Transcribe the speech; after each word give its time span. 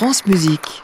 France 0.00 0.24
Musique. 0.24 0.82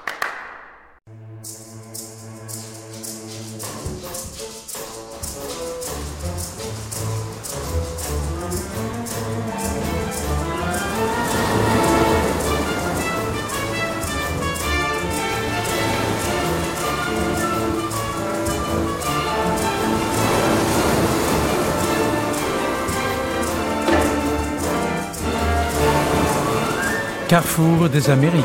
Carrefour 27.28 27.88
des 27.88 28.10
Amériques. 28.10 28.44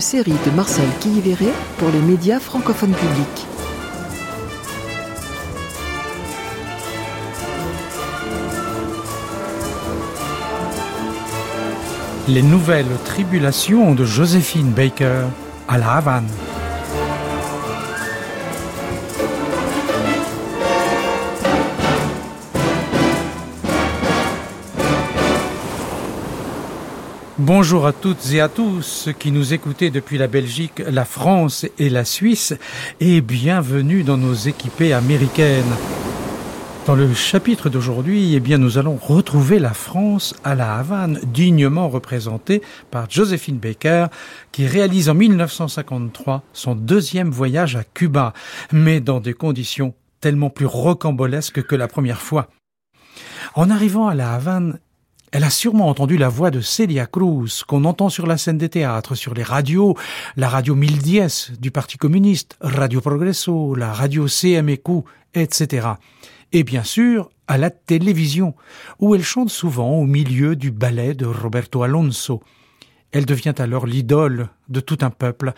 Série 0.00 0.34
de 0.44 0.50
Marcel 0.50 0.88
Quilliveré 1.00 1.48
pour 1.78 1.88
les 1.90 2.00
médias 2.00 2.40
francophones 2.40 2.94
publics. 2.94 3.46
Les 12.28 12.42
nouvelles 12.42 12.86
tribulations 13.04 13.94
de 13.94 14.04
Joséphine 14.04 14.70
Baker 14.70 15.26
à 15.68 15.78
La 15.78 15.92
Havane. 15.92 16.28
Bonjour 27.46 27.86
à 27.86 27.92
toutes 27.92 28.32
et 28.32 28.40
à 28.40 28.48
tous 28.48 29.08
qui 29.20 29.30
nous 29.30 29.54
écoutez 29.54 29.90
depuis 29.90 30.18
la 30.18 30.26
Belgique, 30.26 30.82
la 30.84 31.04
France 31.04 31.64
et 31.78 31.88
la 31.88 32.04
Suisse 32.04 32.54
et 32.98 33.20
bienvenue 33.20 34.02
dans 34.02 34.16
nos 34.16 34.34
équipées 34.34 34.92
américaines. 34.92 35.62
Dans 36.88 36.96
le 36.96 37.14
chapitre 37.14 37.68
d'aujourd'hui, 37.70 38.34
eh 38.34 38.40
bien, 38.40 38.58
nous 38.58 38.78
allons 38.78 38.96
retrouver 38.96 39.60
la 39.60 39.74
France 39.74 40.34
à 40.42 40.56
la 40.56 40.74
Havane, 40.74 41.20
dignement 41.22 41.88
représentée 41.88 42.62
par 42.90 43.08
Josephine 43.08 43.58
Baker, 43.58 44.06
qui 44.50 44.66
réalise 44.66 45.08
en 45.08 45.14
1953 45.14 46.42
son 46.52 46.74
deuxième 46.74 47.30
voyage 47.30 47.76
à 47.76 47.84
Cuba, 47.84 48.32
mais 48.72 48.98
dans 48.98 49.20
des 49.20 49.34
conditions 49.34 49.94
tellement 50.20 50.50
plus 50.50 50.66
rocambolesques 50.66 51.62
que 51.62 51.76
la 51.76 51.86
première 51.86 52.22
fois. 52.22 52.48
En 53.54 53.70
arrivant 53.70 54.08
à 54.08 54.16
la 54.16 54.34
Havane, 54.34 54.80
elle 55.32 55.44
a 55.44 55.50
sûrement 55.50 55.88
entendu 55.88 56.16
la 56.16 56.28
voix 56.28 56.50
de 56.50 56.60
Celia 56.60 57.06
Cruz, 57.06 57.62
qu'on 57.66 57.84
entend 57.84 58.08
sur 58.08 58.26
la 58.26 58.38
scène 58.38 58.58
des 58.58 58.68
théâtres, 58.68 59.14
sur 59.14 59.34
les 59.34 59.42
radios, 59.42 59.96
la 60.36 60.48
radio 60.48 60.74
1010 60.74 61.52
du 61.60 61.70
Parti 61.70 61.98
communiste, 61.98 62.56
Radio 62.60 63.00
Progresso, 63.00 63.74
la 63.74 63.92
radio 63.92 64.26
CMEQ, 64.28 65.02
etc. 65.34 65.88
Et 66.52 66.62
bien 66.62 66.84
sûr, 66.84 67.30
à 67.48 67.58
la 67.58 67.70
télévision, 67.70 68.54
où 68.98 69.14
elle 69.14 69.24
chante 69.24 69.50
souvent 69.50 69.90
au 69.90 70.04
milieu 70.04 70.56
du 70.56 70.70
ballet 70.70 71.14
de 71.14 71.26
Roberto 71.26 71.82
Alonso. 71.82 72.42
Elle 73.12 73.26
devient 73.26 73.54
alors 73.58 73.86
l'idole 73.86 74.48
de 74.68 74.80
tout 74.80 74.98
un 75.00 75.10
peuple, 75.10 75.52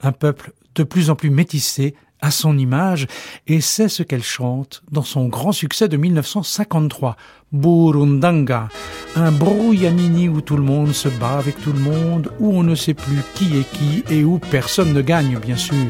un 0.00 0.12
peuple 0.12 0.52
de 0.74 0.82
plus 0.82 1.10
en 1.10 1.16
plus 1.16 1.30
métissé, 1.30 1.94
à 2.22 2.30
son 2.30 2.58
image, 2.58 3.06
et 3.46 3.60
c'est 3.60 3.88
ce 3.88 4.02
qu'elle 4.02 4.22
chante 4.22 4.82
dans 4.90 5.02
son 5.02 5.28
grand 5.28 5.52
succès 5.52 5.88
de 5.88 5.96
1953, 5.96 7.16
Burundanga, 7.52 8.68
un 9.16 9.32
brouillamini 9.32 10.28
où 10.28 10.40
tout 10.40 10.56
le 10.56 10.62
monde 10.62 10.92
se 10.92 11.08
bat 11.08 11.38
avec 11.38 11.60
tout 11.60 11.72
le 11.72 11.80
monde, 11.80 12.30
où 12.38 12.56
on 12.56 12.62
ne 12.62 12.74
sait 12.74 12.94
plus 12.94 13.22
qui 13.34 13.58
est 13.58 13.70
qui 13.70 14.04
et 14.10 14.24
où 14.24 14.38
personne 14.38 14.92
ne 14.92 15.02
gagne, 15.02 15.38
bien 15.38 15.56
sûr. 15.56 15.86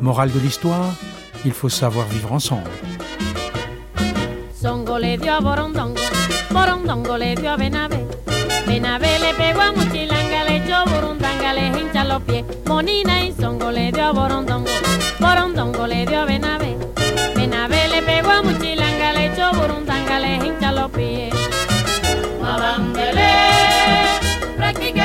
Morale 0.00 0.32
de 0.32 0.40
l'histoire, 0.40 0.94
il 1.44 1.52
faut 1.52 1.68
savoir 1.68 2.06
vivre 2.08 2.32
ensemble. 2.32 2.70
Benabe 8.72 9.18
le 9.18 9.34
pegó 9.34 9.60
a 9.60 9.72
Muchilanga, 9.72 10.44
le 10.44 10.56
echó 10.56 10.86
Burundanga, 10.86 11.52
le 11.52 11.66
hincha 11.66 12.04
los 12.04 12.22
pies, 12.22 12.42
Monina 12.64 13.22
y 13.22 13.30
Songo 13.30 13.70
le 13.70 13.92
dio 13.92 14.02
a 14.02 14.12
Borondongo, 14.12 14.70
Borondongo 15.20 15.86
le 15.86 16.06
dio 16.06 16.20
a 16.20 16.24
Benabe, 16.24 16.78
Benabe 17.36 17.88
le 17.88 18.00
pegó 18.00 18.30
a 18.30 18.42
Muchilanga, 18.42 19.12
le 19.12 19.26
echó 19.26 19.52
Burundanga, 19.52 20.18
le 20.20 20.36
hincha 20.36 20.72
los 20.72 20.90
pies. 20.90 21.34
Practique 24.56 25.01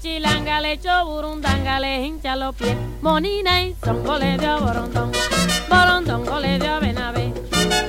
pegó 0.00 0.08
a 0.08 0.22
Muchilanga, 0.22 0.60
le 0.60 0.72
echó 0.72 1.04
Burundanga, 1.04 1.80
le 1.80 2.06
hincha 2.06 2.36
los 2.36 2.54
pies. 2.54 2.76
Monina 3.02 3.62
y 3.62 3.76
Songo 3.84 4.18
le 4.18 4.38
dio 4.38 4.50
a 4.50 4.58
Borondongo, 4.58 6.40
le 6.40 6.58
dio 6.58 6.74
a 6.74 6.80
Benabe. 6.80 7.34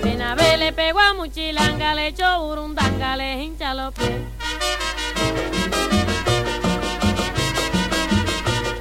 Benabe 0.04 0.58
le 0.58 0.74
pegó 0.74 1.00
a 1.00 1.14
Muchilanga, 1.14 1.96
le 1.96 2.08
echó 2.08 2.44
Burundanga, 2.44 3.16
le 3.16 3.44
hincha 3.44 3.74
los 3.74 3.94
pies. 3.94 4.12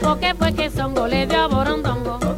Porque 0.01 0.35
fue 0.35 0.53
que 0.55 0.71
Songo 0.71 1.07
le 1.07 1.27
dio 1.27 1.49
Borondongo 1.49 2.30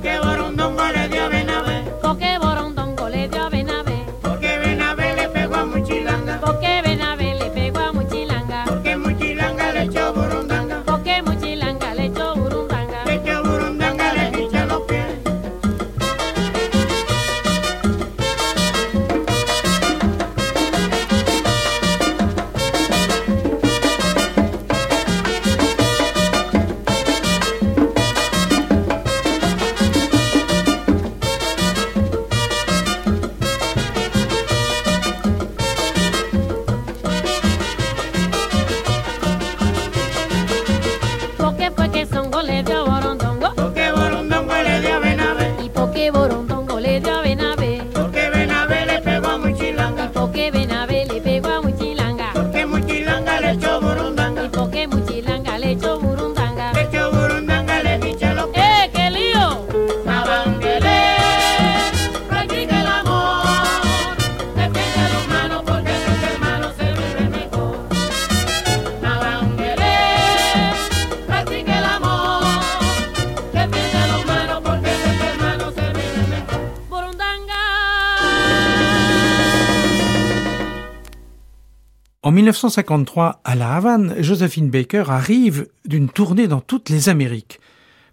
1953, 82.62 83.40
à 83.44 83.56
La 83.56 83.74
Havane, 83.74 84.14
Josephine 84.22 84.70
Baker 84.70 85.04
arrive 85.08 85.66
d'une 85.84 86.08
tournée 86.08 86.46
dans 86.46 86.60
toutes 86.60 86.90
les 86.90 87.08
Amériques. 87.08 87.58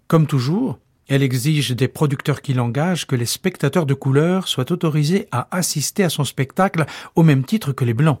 Comme 0.08 0.26
toujours, 0.26 0.80
elle 1.06 1.22
exige 1.22 1.70
des 1.70 1.86
producteurs 1.86 2.42
qui 2.42 2.52
l'engagent 2.52 3.06
que 3.06 3.14
les 3.14 3.26
spectateurs 3.26 3.86
de 3.86 3.94
couleur 3.94 4.48
soient 4.48 4.72
autorisés 4.72 5.28
à 5.30 5.46
assister 5.56 6.02
à 6.02 6.08
son 6.08 6.24
spectacle 6.24 6.86
au 7.14 7.22
même 7.22 7.44
titre 7.44 7.70
que 7.70 7.84
les 7.84 7.94
blancs. 7.94 8.18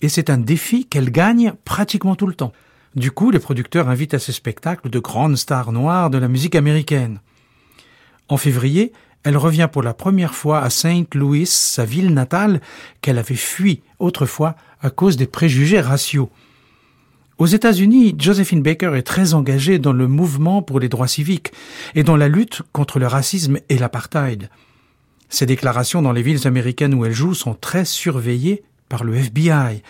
Et 0.00 0.08
c'est 0.08 0.30
un 0.30 0.38
défi 0.38 0.86
qu'elle 0.86 1.10
gagne 1.10 1.52
pratiquement 1.66 2.16
tout 2.16 2.26
le 2.26 2.34
temps. 2.34 2.54
Du 2.94 3.10
coup, 3.10 3.30
les 3.30 3.38
producteurs 3.38 3.90
invitent 3.90 4.14
à 4.14 4.18
ces 4.18 4.32
spectacles 4.32 4.88
de 4.88 4.98
grandes 4.98 5.36
stars 5.36 5.72
noires 5.72 6.08
de 6.08 6.16
la 6.16 6.28
musique 6.28 6.54
américaine. 6.54 7.20
En 8.30 8.38
février, 8.38 8.92
elle 9.24 9.36
revient 9.36 9.68
pour 9.70 9.82
la 9.82 9.94
première 9.94 10.34
fois 10.34 10.60
à 10.60 10.70
Saint 10.70 11.04
Louis, 11.14 11.46
sa 11.46 11.84
ville 11.84 12.14
natale, 12.14 12.60
qu'elle 13.02 13.18
avait 13.18 13.34
fui 13.34 13.82
autrefois 13.98 14.56
à 14.80 14.90
cause 14.90 15.16
des 15.16 15.26
préjugés 15.26 15.80
raciaux. 15.80 16.30
Aux 17.38 17.46
États-Unis, 17.46 18.14
Josephine 18.18 18.62
Baker 18.62 18.92
est 18.94 19.02
très 19.02 19.32
engagée 19.34 19.78
dans 19.78 19.92
le 19.92 20.06
mouvement 20.06 20.62
pour 20.62 20.80
les 20.80 20.88
droits 20.88 21.08
civiques 21.08 21.52
et 21.94 22.02
dans 22.02 22.16
la 22.16 22.28
lutte 22.28 22.62
contre 22.72 22.98
le 22.98 23.06
racisme 23.06 23.58
et 23.68 23.78
l'apartheid. 23.78 24.50
Ses 25.30 25.46
déclarations 25.46 26.02
dans 26.02 26.12
les 26.12 26.22
villes 26.22 26.46
américaines 26.46 26.92
où 26.94 27.04
elle 27.04 27.12
joue 27.12 27.34
sont 27.34 27.54
très 27.54 27.84
surveillées 27.84 28.62
par 28.88 29.04
le 29.04 29.14
FBI. 29.14 29.82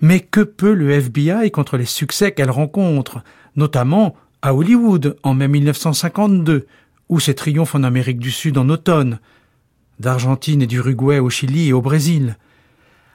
Mais 0.00 0.20
que 0.20 0.40
peut 0.40 0.72
le 0.72 0.90
FBI 0.90 1.50
contre 1.50 1.76
les 1.76 1.84
succès 1.84 2.32
qu'elle 2.32 2.50
rencontre, 2.50 3.22
notamment 3.54 4.16
à 4.42 4.54
Hollywood 4.54 5.16
en 5.22 5.34
mai 5.34 5.48
1952, 5.48 6.66
ou 7.10 7.20
ses 7.20 7.34
triomphes 7.34 7.74
en 7.74 7.82
Amérique 7.82 8.20
du 8.20 8.30
Sud 8.30 8.56
en 8.56 8.70
automne, 8.70 9.18
d'Argentine 9.98 10.62
et 10.62 10.66
d'Uruguay 10.66 11.18
au 11.18 11.28
Chili 11.28 11.68
et 11.68 11.74
au 11.74 11.82
Brésil. 11.82 12.38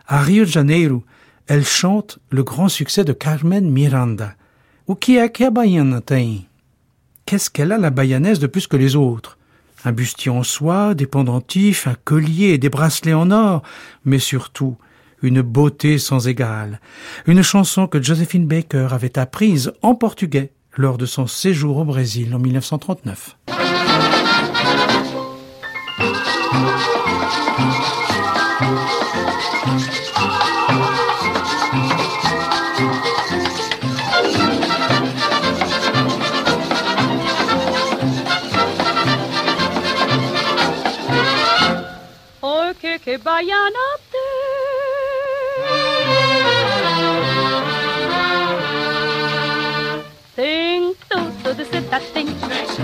À 0.06 0.21
Rio 0.21 0.44
de 0.44 0.50
Janeiro, 0.50 1.03
elle 1.47 1.65
chante 1.65 2.19
le 2.30 2.44
grand 2.44 2.69
succès 2.69 3.03
de 3.03 3.13
Carmen 3.13 3.68
Miranda. 3.68 4.36
Ou 4.88 4.95
qui 4.95 5.18
a 5.18 5.30
Qu'est-ce 5.30 5.50
qu'elle 7.50 7.71
a 7.71 7.80
la 7.80 7.89
bayanaise 7.89 8.39
de 8.39 8.47
plus 8.47 8.68
que 8.68 8.77
les 8.77 8.95
autres? 8.95 9.38
Un 9.83 9.94
bustier 9.94 10.30
en 10.30 10.44
soie, 10.44 10.94
des 10.94 11.07
pendentifs, 11.07 11.88
un 11.88 11.95
collier 12.03 12.50
et 12.50 12.57
des 12.57 12.69
bracelets 12.69 13.13
en 13.13 13.31
or, 13.31 13.63
mais 14.03 14.19
surtout 14.19 14.77
une 15.21 15.41
beauté 15.41 15.98
sans 15.98 16.27
égale. 16.27 16.81
Une 17.25 17.41
chanson 17.41 17.88
que 17.88 18.01
Josephine 18.01 18.45
Baker 18.45 18.89
avait 18.91 19.18
apprise 19.18 19.71
en 19.81 19.95
portugais 19.95 20.51
lors 20.75 20.98
de 20.98 21.06
son 21.06 21.25
séjour 21.25 21.77
au 21.77 21.86
Brésil 21.86 22.36
en 22.36 22.39
1939. 22.39 23.38
Oh, 42.41 42.73
que 42.79 42.99
que 42.99 43.17
baianate 43.17 43.75
Tem 50.35 50.95
tudo 51.09 51.53
de 51.53 51.65
seta 51.65 51.99
tem 52.13 52.27
Tem 52.27 52.75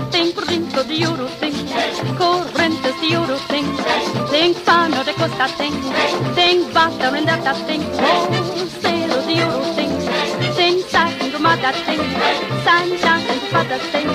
por 0.72 0.84
dentro 0.84 0.84
de 0.84 1.06
ouro 1.06 1.28
tem 1.38 1.52
Correntes 2.16 3.00
de 3.00 3.16
ouro 3.16 3.38
tem 3.48 3.64
Tem 4.30 4.54
pano 4.54 5.04
de 5.04 5.12
costa 5.14 5.48
tem 5.56 5.72
Tem 6.34 6.64
bata 6.72 7.10
rendata 7.10 7.54
tem 7.66 7.80
Selo 8.80 9.22
de 9.26 9.42
ouro 9.42 9.74
tem 9.74 9.88
Tem 10.54 10.82
saco 10.88 11.24
engomada 11.24 11.72
tem 11.84 11.98
Sancha 12.64 13.18
de 13.18 13.50
fada 13.50 13.78
tem 13.90 14.06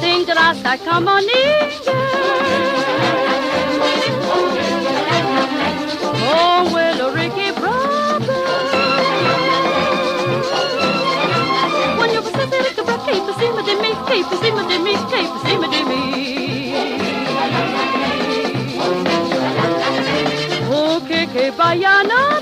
Tem 0.00 0.24
graça 0.24 0.78
como 0.78 1.16
ninguém 1.18 1.62
Oh, 6.34 6.70
well, 6.72 7.21
sitting 13.12 13.28
at 13.28 13.28
the 13.28 13.28
back, 13.28 13.28
keep 13.28 13.36
a 13.36 13.44
simmer 13.44 13.62
de 13.62 13.74
me, 13.76 13.92
keep 14.10 14.26
a 14.26 14.36
simmer 14.42 14.64
de 14.68 14.78
me, 14.78 14.94
keep 15.10 15.30
a 15.30 15.38
simmer 15.44 15.68
de 15.68 15.80
me. 15.84 16.00
Oh, 20.74 21.00
que 21.06 21.26
que 21.26 21.50
bayanate. 21.52 22.41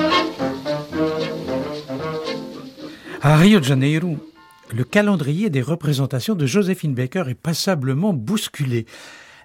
À 3.31 3.37
Rio 3.37 3.61
de 3.61 3.63
Janeiro, 3.63 4.17
le 4.73 4.83
calendrier 4.83 5.49
des 5.49 5.61
représentations 5.61 6.35
de 6.35 6.45
Josephine 6.45 6.93
Baker 6.93 7.23
est 7.29 7.33
passablement 7.33 8.11
bousculé. 8.11 8.85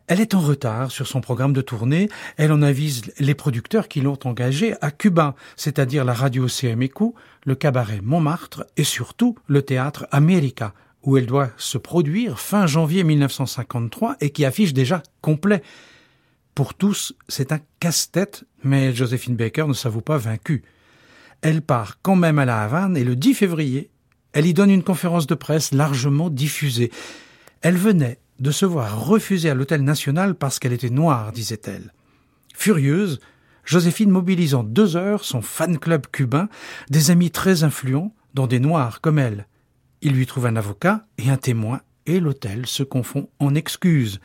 Elle 0.08 0.20
est 0.20 0.34
en 0.34 0.40
retard 0.40 0.90
sur 0.90 1.06
son 1.06 1.20
programme 1.20 1.52
de 1.52 1.60
tournée. 1.60 2.08
Elle 2.36 2.50
en 2.50 2.62
avise 2.62 3.02
les 3.20 3.36
producteurs 3.36 3.86
qui 3.86 4.00
l'ont 4.00 4.18
engagée 4.24 4.74
à 4.80 4.90
Cuba, 4.90 5.36
c'est-à-dire 5.54 6.04
la 6.04 6.14
radio 6.14 6.48
CMEQ, 6.48 7.12
le 7.44 7.54
cabaret 7.54 8.00
Montmartre 8.02 8.66
et 8.76 8.82
surtout 8.82 9.36
le 9.46 9.62
théâtre 9.62 10.08
America, 10.10 10.74
où 11.04 11.16
elle 11.16 11.26
doit 11.26 11.50
se 11.56 11.78
produire 11.78 12.40
fin 12.40 12.66
janvier 12.66 13.04
1953 13.04 14.16
et 14.20 14.30
qui 14.30 14.44
affiche 14.44 14.72
déjà 14.74 15.00
complet. 15.20 15.62
Pour 16.56 16.74
tous, 16.74 17.14
c'est 17.28 17.52
un 17.52 17.60
casse-tête, 17.78 18.42
mais 18.64 18.92
Josephine 18.92 19.36
Baker 19.36 19.66
ne 19.68 19.74
s'avoue 19.74 20.00
pas 20.00 20.18
vaincue. 20.18 20.64
Elle 21.42 21.62
part 21.62 21.98
quand 22.02 22.16
même 22.16 22.38
à 22.38 22.44
la 22.44 22.62
Havane 22.62 22.96
et 22.96 23.04
le 23.04 23.16
10 23.16 23.34
février, 23.34 23.90
elle 24.32 24.46
y 24.46 24.54
donne 24.54 24.70
une 24.70 24.82
conférence 24.82 25.26
de 25.26 25.34
presse 25.34 25.72
largement 25.72 26.30
diffusée. 26.30 26.90
Elle 27.62 27.76
venait 27.76 28.18
de 28.38 28.50
se 28.50 28.66
voir 28.66 29.06
refuser 29.06 29.50
à 29.50 29.54
l'Hôtel 29.54 29.82
National 29.82 30.34
parce 30.34 30.58
qu'elle 30.58 30.72
était 30.72 30.90
noire, 30.90 31.32
disait-elle. 31.32 31.92
Furieuse, 32.54 33.20
Joséphine 33.64 34.10
mobilise 34.10 34.54
en 34.54 34.62
deux 34.62 34.96
heures 34.96 35.24
son 35.24 35.42
fan 35.42 35.78
club 35.78 36.06
cubain, 36.12 36.48
des 36.88 37.10
amis 37.10 37.30
très 37.30 37.64
influents, 37.64 38.14
dont 38.34 38.46
des 38.46 38.60
noirs 38.60 39.00
comme 39.00 39.18
elle. 39.18 39.46
Il 40.02 40.12
lui 40.12 40.26
trouve 40.26 40.46
un 40.46 40.56
avocat 40.56 41.06
et 41.18 41.30
un 41.30 41.36
témoin, 41.36 41.80
et 42.06 42.20
l'hôtel 42.20 42.66
se 42.66 42.82
confond 42.82 43.28
en 43.40 43.54
excuses. 43.54 44.20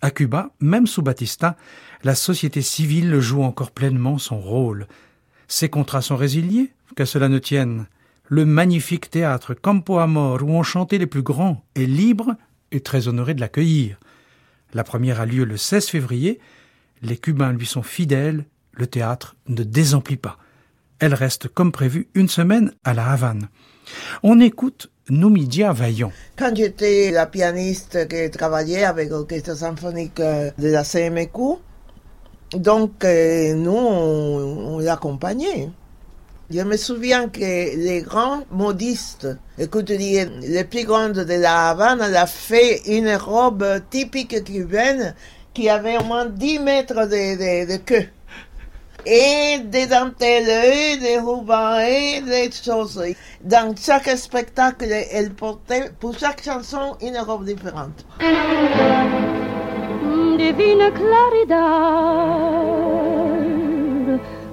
À 0.00 0.12
Cuba, 0.12 0.50
même 0.60 0.86
sous 0.86 1.02
Batista, 1.02 1.56
la 2.04 2.14
société 2.14 2.62
civile 2.62 3.18
joue 3.18 3.42
encore 3.42 3.72
pleinement 3.72 4.18
son 4.18 4.38
rôle. 4.38 4.86
Ses 5.48 5.70
contrats 5.70 6.02
sont 6.02 6.16
résiliés, 6.16 6.72
qu'à 6.94 7.06
cela 7.06 7.28
ne 7.28 7.38
tienne. 7.38 7.86
Le 8.26 8.44
magnifique 8.44 9.10
théâtre 9.10 9.54
Campo 9.54 9.98
Amor, 9.98 10.42
où 10.42 10.50
on 10.50 10.62
chantait 10.62 10.98
les 10.98 11.06
plus 11.06 11.22
grands, 11.22 11.64
est 11.74 11.86
libre 11.86 12.36
est 12.70 12.84
très 12.84 13.08
honoré 13.08 13.32
de 13.32 13.40
l'accueillir. 13.40 13.98
La 14.74 14.84
première 14.84 15.20
a 15.20 15.26
lieu 15.26 15.44
le 15.44 15.56
16 15.56 15.88
février. 15.88 16.38
Les 17.00 17.16
Cubains 17.16 17.54
lui 17.54 17.64
sont 17.66 17.82
fidèles. 17.82 18.44
Le 18.72 18.86
théâtre 18.86 19.36
ne 19.48 19.62
désemplit 19.62 20.18
pas. 20.18 20.36
Elle 20.98 21.14
reste 21.14 21.48
comme 21.48 21.72
prévu 21.72 22.08
une 22.14 22.28
semaine 22.28 22.72
à 22.84 22.92
la 22.92 23.10
Havane. 23.10 23.48
On 24.22 24.40
écoute 24.40 24.90
Numidia 25.08 25.72
Vaillant. 25.72 26.12
Quand 26.36 26.54
j'étais 26.54 27.10
la 27.10 27.26
pianiste 27.26 28.06
qui 28.08 28.30
travaillait 28.30 28.84
avec 28.84 29.08
l'orchestre 29.08 29.56
symphonique 29.56 30.16
de 30.18 30.68
la 30.68 30.84
CMQ, 30.84 31.60
donc 32.52 33.04
euh, 33.04 33.54
nous, 33.54 33.76
on, 33.76 34.78
l'accompagnait. 34.78 35.70
Je 36.50 36.60
me 36.62 36.78
souviens 36.78 37.28
que 37.28 37.40
les 37.40 38.00
grands 38.00 38.40
modistes, 38.50 39.28
écoute, 39.58 39.90
les 39.90 40.64
plus 40.64 40.84
grandes 40.84 41.12
de 41.12 41.34
la 41.34 41.68
Havane, 41.70 42.00
elle 42.02 42.16
a 42.16 42.26
fait 42.26 42.80
une 42.86 43.14
robe 43.16 43.66
typique 43.90 44.42
cubaine 44.44 45.14
qui 45.52 45.68
avait 45.68 45.98
au 45.98 46.04
moins 46.04 46.24
10 46.24 46.58
mètres 46.60 47.06
de, 47.06 47.66
de, 47.66 47.72
de 47.72 47.76
queue. 47.76 48.06
Et 49.04 49.58
des 49.64 49.86
dentelles, 49.86 50.98
des 51.00 51.18
rubans, 51.18 51.80
et 51.80 52.22
des 52.22 52.50
choses. 52.50 53.02
Dans 53.42 53.74
chaque 53.76 54.08
spectacle, 54.16 54.86
elle 55.12 55.34
portait, 55.34 55.90
pour 56.00 56.18
chaque 56.18 56.42
chanson, 56.42 56.96
une 57.02 57.18
robe 57.18 57.44
différente. 57.44 58.06
Divina 60.48 60.88
claridad, 60.90 61.58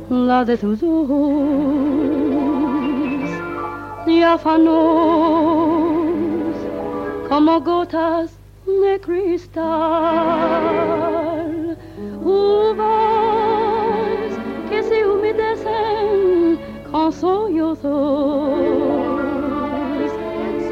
la 0.09 0.43
de 0.43 0.57
tus 0.57 0.83
ojos, 0.83 1.39
diáfanos 4.05 4.73
como 7.29 7.61
gotas 7.61 8.37
de 8.65 8.99
cristal. 8.99 9.63
Uvas 12.21 12.89
que 14.69 14.83
se 14.83 15.07
humedecen 15.07 16.59
con 16.91 17.13
sollozos. 17.13 18.59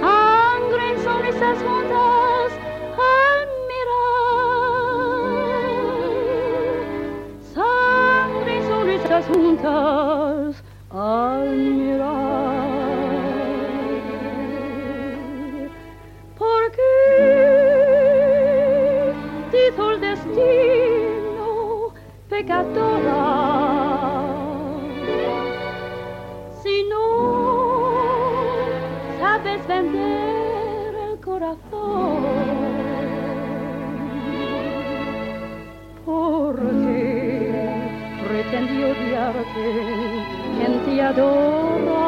Sangre 0.01 0.83
en 0.91 0.97
sonrisas 1.01 1.57
juntas 9.21 10.63
al 10.89 11.55
mirar. 11.55 12.63
¿Por 16.37 16.71
qué 16.71 16.93
te 19.51 19.67
hizo 19.67 19.91
el 19.91 20.01
destino 20.01 21.47
pecadora? 22.27 23.23
Si 26.63 26.83
no 26.89 27.05
sabes 29.19 29.67
vender 29.67 30.95
el 30.95 31.19
corazón, 31.19 32.23
¿por 36.03 36.82
qué 38.63 38.69
pretendí 38.69 38.83
odiarte 38.83 39.65
quien 40.57 40.73
te 40.85 41.01
adora? 41.01 42.07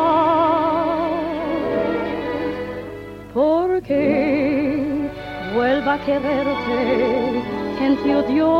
Porque 3.33 5.09
vuelva 5.55 5.93
a 5.93 5.99
quererte 6.05 7.41
quien 7.77 7.97
te 7.97 8.15
odió. 8.15 8.51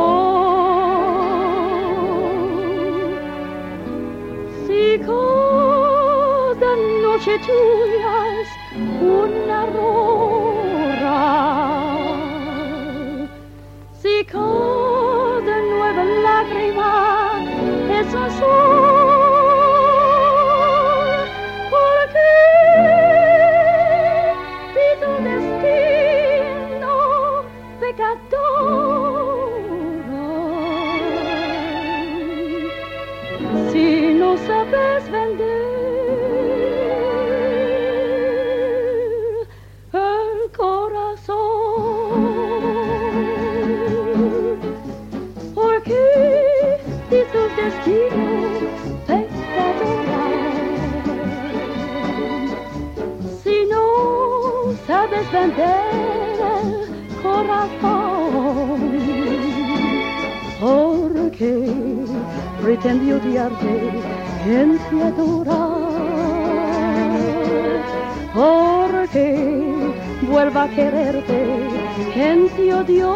Si 4.66 4.98
cada 4.98 6.70
noche 7.02 7.38
tuya 7.38 8.14
es 8.40 8.48
una 9.00 9.62
aurora, 9.62 11.18
si 14.00 14.24
cada 14.24 15.56
nueva 15.70 16.04
lágrima 16.04 17.15
es 18.24 18.40
un 18.40 18.95
pretendí 62.76 63.12
odiarte 63.12 63.74
te 64.90 65.02
adora, 65.02 65.62
porque 68.34 69.26
vuelva 70.22 70.62
a 70.64 70.68
quererte 70.68 71.38
quien 72.12 72.48
te 72.50 72.74
odió. 72.74 73.12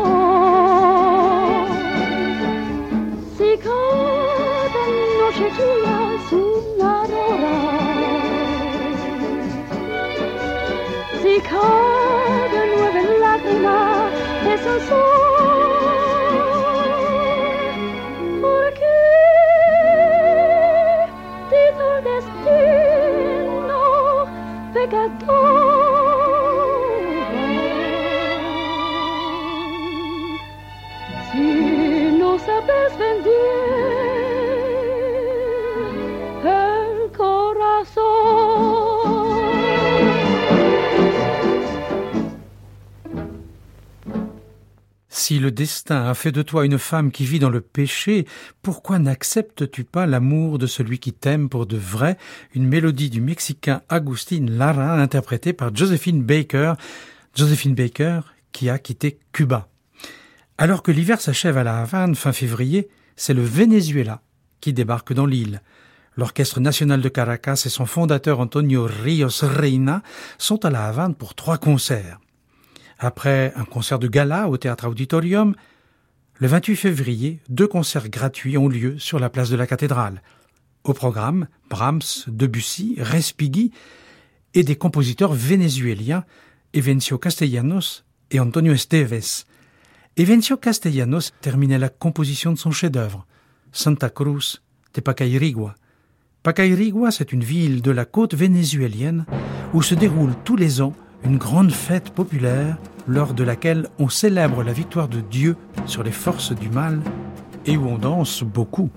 Si 3.36 3.50
cada 3.58 4.82
noche 5.20 5.46
tuya 5.56 5.96
es 6.16 6.32
una 6.32 7.02
aurora, 7.02 7.78
si 11.22 11.40
cada 11.40 12.60
nueva 12.72 13.02
lágrima 13.20 13.78
es 14.54 14.60
un 14.60 14.88
sol, 14.88 15.29
Si 45.30 45.38
le 45.38 45.52
destin 45.52 46.08
a 46.08 46.14
fait 46.14 46.32
de 46.32 46.42
toi 46.42 46.66
une 46.66 46.76
femme 46.76 47.12
qui 47.12 47.24
vit 47.24 47.38
dans 47.38 47.50
le 47.50 47.60
péché, 47.60 48.26
pourquoi 48.62 48.98
n'acceptes-tu 48.98 49.84
pas 49.84 50.04
l'amour 50.04 50.58
de 50.58 50.66
celui 50.66 50.98
qui 50.98 51.12
t'aime 51.12 51.48
pour 51.48 51.66
de 51.66 51.76
vrai? 51.76 52.18
Une 52.52 52.66
mélodie 52.66 53.10
du 53.10 53.20
Mexicain 53.20 53.82
Agustin 53.88 54.46
Lara 54.48 55.00
interprétée 55.00 55.52
par 55.52 55.72
Josephine 55.72 56.24
Baker. 56.24 56.72
Josephine 57.36 57.76
Baker 57.76 58.22
qui 58.50 58.68
a 58.68 58.80
quitté 58.80 59.20
Cuba. 59.30 59.68
Alors 60.58 60.82
que 60.82 60.90
l'hiver 60.90 61.20
s'achève 61.20 61.58
à 61.58 61.62
la 61.62 61.78
Havane 61.78 62.16
fin 62.16 62.32
février, 62.32 62.88
c'est 63.14 63.32
le 63.32 63.44
Venezuela 63.44 64.22
qui 64.60 64.72
débarque 64.72 65.12
dans 65.12 65.26
l'île. 65.26 65.62
L'Orchestre 66.16 66.58
national 66.58 67.02
de 67.02 67.08
Caracas 67.08 67.62
et 67.66 67.68
son 67.68 67.86
fondateur 67.86 68.40
Antonio 68.40 68.88
Rios 69.04 69.28
Reina 69.42 70.02
sont 70.38 70.64
à 70.64 70.70
la 70.70 70.86
Havane 70.86 71.14
pour 71.14 71.36
trois 71.36 71.58
concerts. 71.58 72.18
Après 73.02 73.54
un 73.56 73.64
concert 73.64 73.98
de 73.98 74.08
gala 74.08 74.50
au 74.50 74.58
Théâtre 74.58 74.86
Auditorium, 74.86 75.54
le 76.34 76.46
28 76.46 76.76
février, 76.76 77.40
deux 77.48 77.66
concerts 77.66 78.10
gratuits 78.10 78.58
ont 78.58 78.68
lieu 78.68 78.98
sur 78.98 79.18
la 79.18 79.30
place 79.30 79.48
de 79.48 79.56
la 79.56 79.66
cathédrale. 79.66 80.20
Au 80.84 80.92
programme, 80.92 81.48
Brahms, 81.70 82.26
Debussy, 82.26 82.96
Respighi 82.98 83.72
et 84.52 84.64
des 84.64 84.76
compositeurs 84.76 85.32
vénézuéliens, 85.32 86.24
Evencio 86.74 87.16
Castellanos 87.16 88.04
et 88.30 88.38
Antonio 88.38 88.74
Esteves. 88.74 89.46
Evencio 90.18 90.58
Castellanos 90.58 91.32
terminait 91.40 91.78
la 91.78 91.88
composition 91.88 92.52
de 92.52 92.58
son 92.58 92.70
chef-d'œuvre, 92.70 93.26
Santa 93.72 94.10
Cruz 94.10 94.60
de 94.92 95.00
Pacairigua. 95.00 95.74
Pacairigua, 96.42 97.10
c'est 97.12 97.32
une 97.32 97.44
ville 97.44 97.80
de 97.80 97.92
la 97.92 98.04
côte 98.04 98.34
vénézuélienne 98.34 99.24
où 99.72 99.80
se 99.80 99.94
déroule 99.94 100.34
tous 100.44 100.56
les 100.56 100.82
ans 100.82 100.92
une 101.24 101.38
grande 101.38 101.72
fête 101.72 102.10
populaire 102.10 102.76
lors 103.06 103.34
de 103.34 103.44
laquelle 103.44 103.88
on 103.98 104.08
célèbre 104.08 104.62
la 104.62 104.72
victoire 104.72 105.08
de 105.08 105.20
Dieu 105.20 105.56
sur 105.86 106.02
les 106.02 106.12
forces 106.12 106.52
du 106.52 106.68
mal 106.68 107.00
et 107.66 107.76
où 107.76 107.86
on 107.88 107.98
danse 107.98 108.42
beaucoup. 108.42 108.90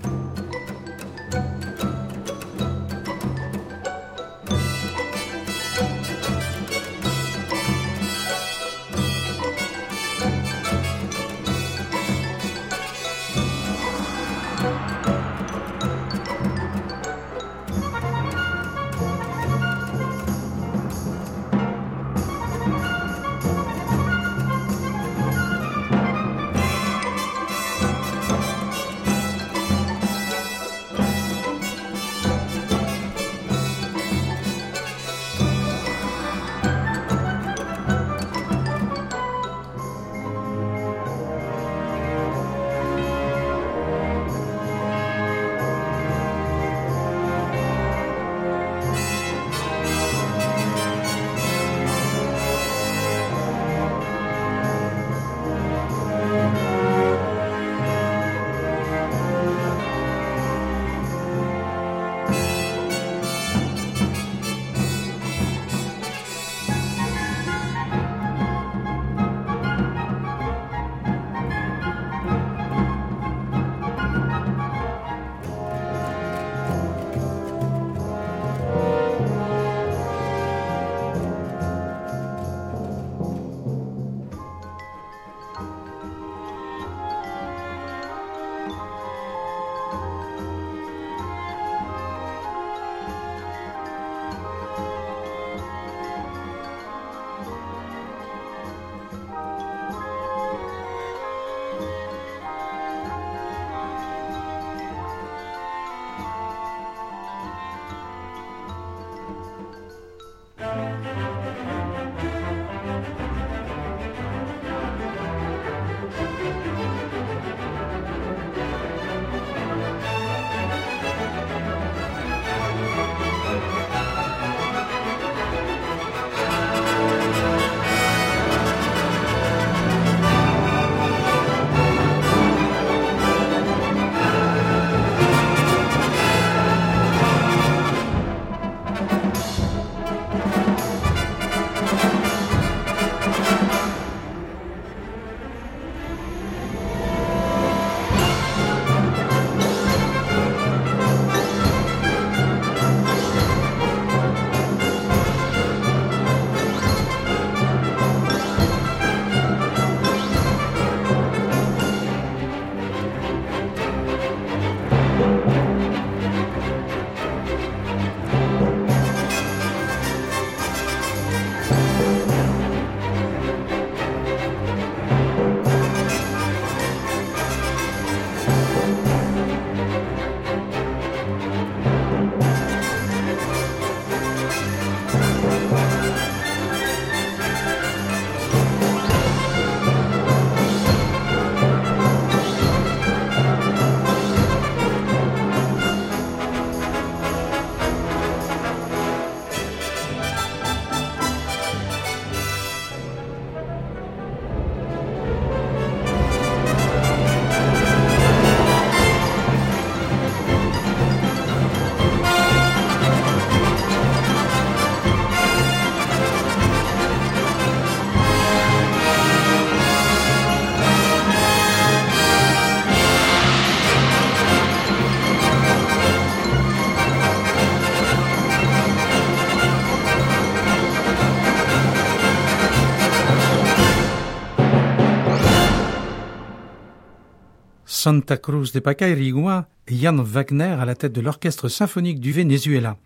Santa 238.03 238.35
Cruz 238.35 238.73
de 238.73 238.81
Pacairigua 238.81 239.69
Jan 239.87 240.17
Wagner 240.17 240.75
à 240.77 240.83
la 240.83 240.93
tête 240.93 241.13
de 241.13 241.21
l'orchestre 241.21 241.69
symphonique 241.69 242.19
du 242.19 242.33
Venezuela. 242.33 242.97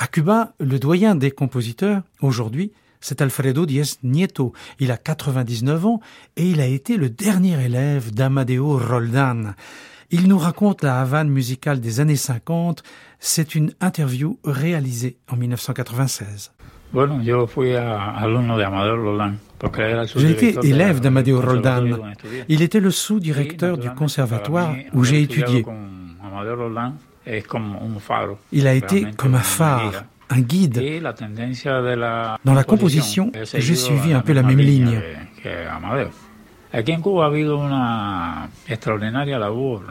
À 0.00 0.08
Cuba, 0.08 0.52
le 0.58 0.80
doyen 0.80 1.14
des 1.14 1.30
compositeurs, 1.30 2.02
aujourd'hui, 2.20 2.72
c'est 3.00 3.22
Alfredo 3.22 3.66
Diez 3.66 3.84
Nieto. 4.02 4.52
Il 4.80 4.90
a 4.90 4.96
99 4.96 5.86
ans 5.86 6.00
et 6.36 6.44
il 6.44 6.60
a 6.60 6.66
été 6.66 6.96
le 6.96 7.08
dernier 7.08 7.64
élève 7.64 8.12
d'Amadeo 8.12 8.78
Roldan. 8.78 9.54
Il 10.10 10.26
nous 10.26 10.38
raconte 10.38 10.82
la 10.82 11.00
Havane 11.00 11.30
musicale 11.30 11.78
des 11.78 12.00
années 12.00 12.16
50. 12.16 12.82
C'est 13.20 13.54
une 13.54 13.74
interview 13.80 14.40
réalisée 14.42 15.18
en 15.28 15.36
1996. 15.36 16.50
J'ai 20.16 20.30
été 20.30 20.56
élève 20.64 21.00
d'Amadeo 21.00 21.40
Roldan. 21.40 22.14
Il 22.48 22.62
était 22.62 22.80
le 22.80 22.90
sous-directeur 22.90 23.78
du 23.78 23.90
conservatoire 23.90 24.74
où 24.94 25.04
j'ai 25.04 25.22
étudié. 25.22 25.64
Il 28.52 28.66
a 28.66 28.74
été 28.74 29.06
comme 29.16 29.34
un 29.34 29.38
phare, 29.38 30.04
un 30.30 30.40
guide. 30.40 30.82
Dans 32.44 32.54
la 32.54 32.64
composition, 32.64 33.30
j'ai 33.54 33.74
suivi 33.74 34.12
un 34.12 34.20
peu 34.20 34.32
la 34.32 34.42
même 34.42 34.58
ligne. 34.58 35.00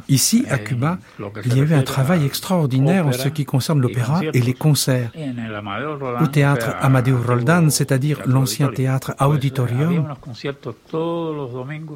Ici, 0.08 0.46
à 0.50 0.58
Cuba, 0.58 0.98
il 1.46 1.58
y 1.58 1.60
a 1.60 1.64
eu 1.64 1.74
un 1.74 1.84
travail 1.84 2.26
extraordinaire 2.26 3.06
en 3.08 3.12
ce 3.12 3.28
qui 3.28 3.44
concerne 3.46 3.82
l'opéra 3.82 4.22
et 4.34 4.40
les 4.40 4.54
concerts. 4.54 5.12
Au 6.22 6.28
théâtre 6.28 6.76
Amadeo 6.80 7.18
Roldan, 7.22 7.70
c'est-à-dire 7.70 8.22
l'ancien 8.26 8.70
théâtre 8.70 9.14
Auditorium, 9.20 10.16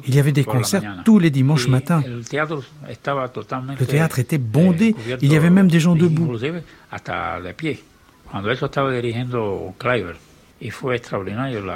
il 0.06 0.14
y 0.14 0.18
avait 0.18 0.32
des 0.32 0.44
concerts 0.44 0.82
tous 1.04 1.18
les 1.18 1.30
dimanches 1.30 1.68
matins. 1.68 2.02
Le 2.06 3.86
théâtre 3.86 4.18
était 4.18 4.38
bondé, 4.38 4.94
il 5.22 5.32
y 5.32 5.36
avait 5.36 5.50
même 5.50 5.68
des 5.68 5.80
gens 5.80 5.94
debout. 5.96 6.36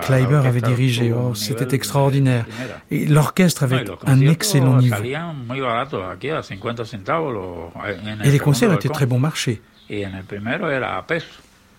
Kleiber 0.03 0.43
avait 0.45 0.61
dirigé, 0.61 1.13
oh, 1.13 1.35
c'était 1.35 1.75
extraordinaire. 1.75 2.47
Et 2.91 3.07
l'orchestre 3.07 3.63
avait 3.65 3.85
un 4.07 4.21
excellent 4.21 4.77
niveau. 4.77 5.03
Et 8.25 8.31
les 8.31 8.39
concerts 8.39 8.73
étaient 8.73 8.89
très 8.89 9.07
bon 9.07 9.19
marché. 9.19 9.61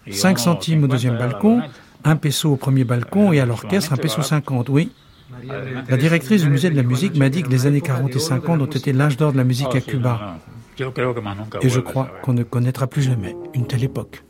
5 0.09 0.39
centimes 0.39 0.83
au 0.83 0.87
deuxième 0.87 1.17
balcon, 1.17 1.61
un 2.03 2.15
peso 2.15 2.53
au 2.53 2.55
premier 2.55 2.83
balcon 2.83 3.31
et 3.33 3.39
à 3.39 3.45
l'orchestre 3.45 3.93
un 3.93 3.97
peso 3.97 4.21
50, 4.21 4.69
oui. 4.69 4.91
La 5.87 5.97
directrice 5.97 6.43
du 6.43 6.49
musée 6.49 6.69
de 6.69 6.75
la 6.75 6.83
musique 6.83 7.15
m'a 7.15 7.29
dit 7.29 7.43
que 7.43 7.49
les 7.49 7.67
années 7.67 7.81
40 7.81 8.15
et 8.15 8.19
50 8.19 8.61
ont 8.61 8.65
été 8.65 8.93
l'âge 8.93 9.17
d'or 9.17 9.31
de 9.31 9.37
la 9.37 9.43
musique 9.43 9.75
à 9.75 9.81
Cuba. 9.81 10.37
Et 11.61 11.69
je 11.69 11.79
crois 11.79 12.09
qu'on 12.21 12.33
ne 12.33 12.43
connaîtra 12.43 12.87
plus 12.87 13.01
jamais 13.01 13.35
une 13.53 13.67
telle 13.67 13.83
époque. 13.83 14.23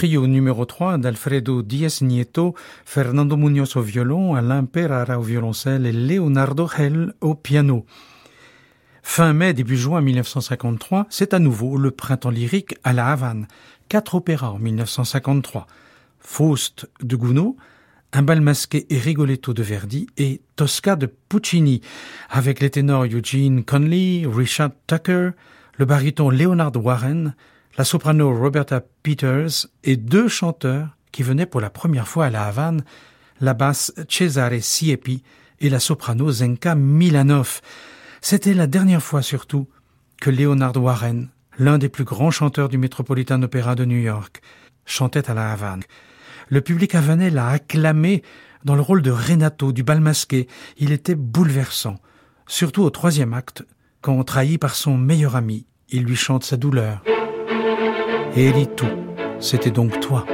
Trio 0.00 0.26
numéro 0.26 0.64
3 0.64 0.96
d'Alfredo 0.96 1.60
Diez 1.60 2.00
Nieto, 2.00 2.54
Fernando 2.86 3.36
Munoz 3.36 3.76
au 3.76 3.82
violon, 3.82 4.34
Alain 4.34 4.64
Perara 4.64 5.18
au 5.18 5.22
violoncelle 5.22 5.84
et 5.84 5.92
Leonardo 5.92 6.66
Hell 6.74 7.12
au 7.20 7.34
piano. 7.34 7.84
Fin 9.02 9.34
mai, 9.34 9.52
début 9.52 9.76
juin 9.76 10.00
1953, 10.00 11.06
c'est 11.10 11.34
à 11.34 11.38
nouveau 11.38 11.76
le 11.76 11.90
printemps 11.90 12.30
lyrique 12.30 12.76
à 12.82 12.94
La 12.94 13.08
Havane. 13.08 13.46
Quatre 13.90 14.14
opéras 14.14 14.52
en 14.52 14.58
1953. 14.58 15.66
Faust 16.18 16.88
de 17.02 17.16
Gounod, 17.16 17.56
Un 18.14 18.22
bal 18.22 18.40
masqué 18.40 18.86
et 18.88 18.98
Rigoletto 18.98 19.52
de 19.52 19.62
Verdi 19.62 20.06
et 20.16 20.40
Tosca 20.56 20.96
de 20.96 21.12
Puccini, 21.28 21.82
avec 22.30 22.60
les 22.60 22.70
ténors 22.70 23.04
Eugene 23.04 23.64
Conley, 23.64 24.22
Richard 24.26 24.70
Tucker, 24.86 25.32
le 25.76 25.84
baryton 25.84 26.30
Leonard 26.30 26.72
Warren, 26.76 27.34
la 27.80 27.84
soprano 27.84 28.36
Roberta 28.36 28.82
Peters 29.02 29.66
et 29.84 29.96
deux 29.96 30.28
chanteurs 30.28 30.98
qui 31.12 31.22
venaient 31.22 31.46
pour 31.46 31.62
la 31.62 31.70
première 31.70 32.06
fois 32.06 32.26
à 32.26 32.30
La 32.30 32.44
Havane, 32.44 32.84
la 33.40 33.54
basse 33.54 33.94
Cesare 34.06 34.60
Siepi 34.60 35.22
et 35.60 35.70
la 35.70 35.80
soprano 35.80 36.30
Zenka 36.30 36.74
Milanov. 36.74 37.62
C'était 38.20 38.52
la 38.52 38.66
dernière 38.66 39.02
fois 39.02 39.22
surtout 39.22 39.66
que 40.20 40.28
Leonard 40.28 40.76
Warren, 40.76 41.30
l'un 41.58 41.78
des 41.78 41.88
plus 41.88 42.04
grands 42.04 42.30
chanteurs 42.30 42.68
du 42.68 42.76
Metropolitan 42.76 43.40
Opera 43.40 43.74
de 43.76 43.86
New 43.86 43.96
York, 43.96 44.42
chantait 44.84 45.30
à 45.30 45.32
La 45.32 45.50
Havane. 45.50 45.84
Le 46.50 46.60
public 46.60 46.94
havanais 46.94 47.30
l'a 47.30 47.48
acclamé 47.48 48.22
dans 48.62 48.76
le 48.76 48.82
rôle 48.82 49.00
de 49.00 49.10
Renato 49.10 49.72
du 49.72 49.84
bal 49.84 50.02
masqué. 50.02 50.48
Il 50.76 50.92
était 50.92 51.14
bouleversant, 51.14 51.98
surtout 52.46 52.82
au 52.82 52.90
troisième 52.90 53.32
acte, 53.32 53.64
quand, 54.02 54.22
trahi 54.22 54.58
par 54.58 54.74
son 54.74 54.98
meilleur 54.98 55.34
ami, 55.34 55.64
il 55.88 56.02
lui 56.02 56.16
chante 56.16 56.44
sa 56.44 56.58
douleur. 56.58 57.02
Et 58.36 58.46
il 58.46 58.52
dit 58.52 58.68
tout. 58.68 58.86
C'était 59.40 59.70
donc 59.70 59.98
toi. 60.00 60.24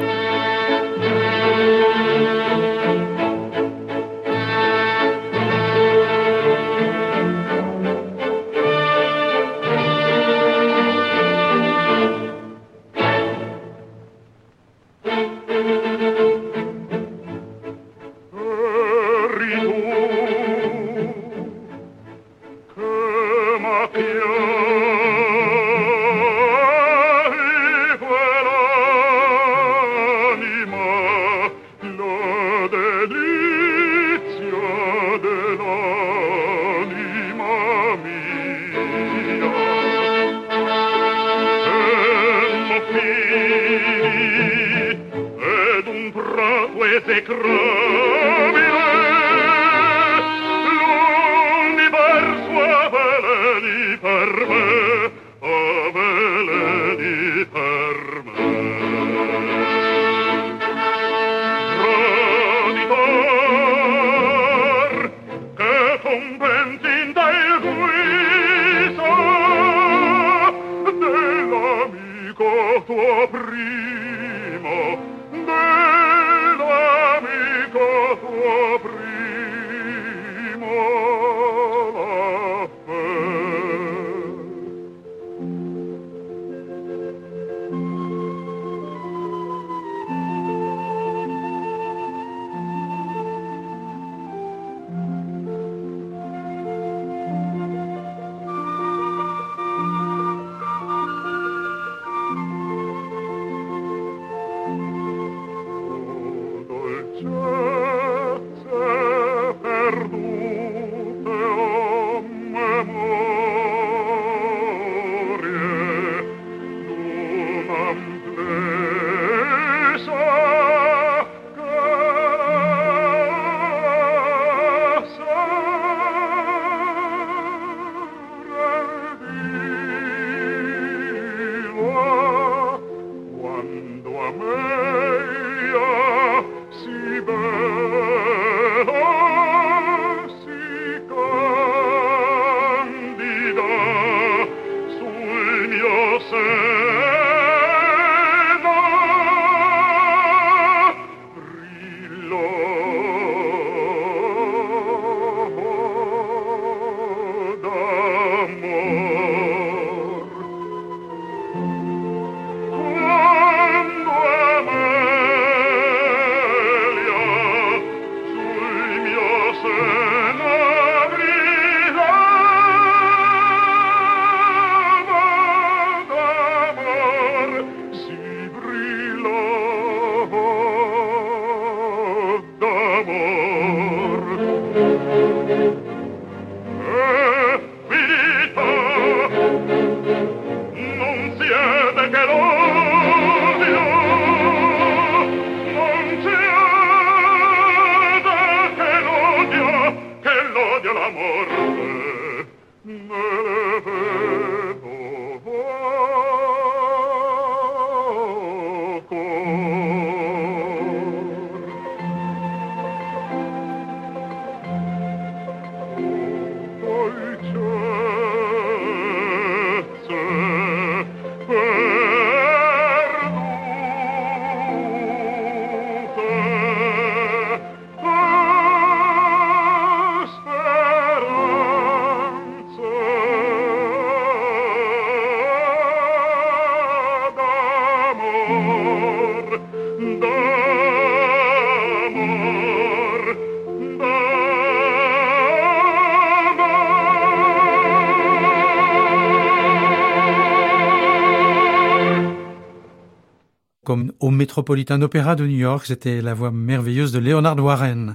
Metropolitan 254.36 255.00
Opera 255.02 255.34
de 255.34 255.46
New 255.46 255.58
York, 255.58 255.86
c'était 255.86 256.20
la 256.20 256.34
voix 256.34 256.50
merveilleuse 256.50 257.10
de 257.10 257.18
Leonard 257.18 257.58
Warren. 257.58 258.14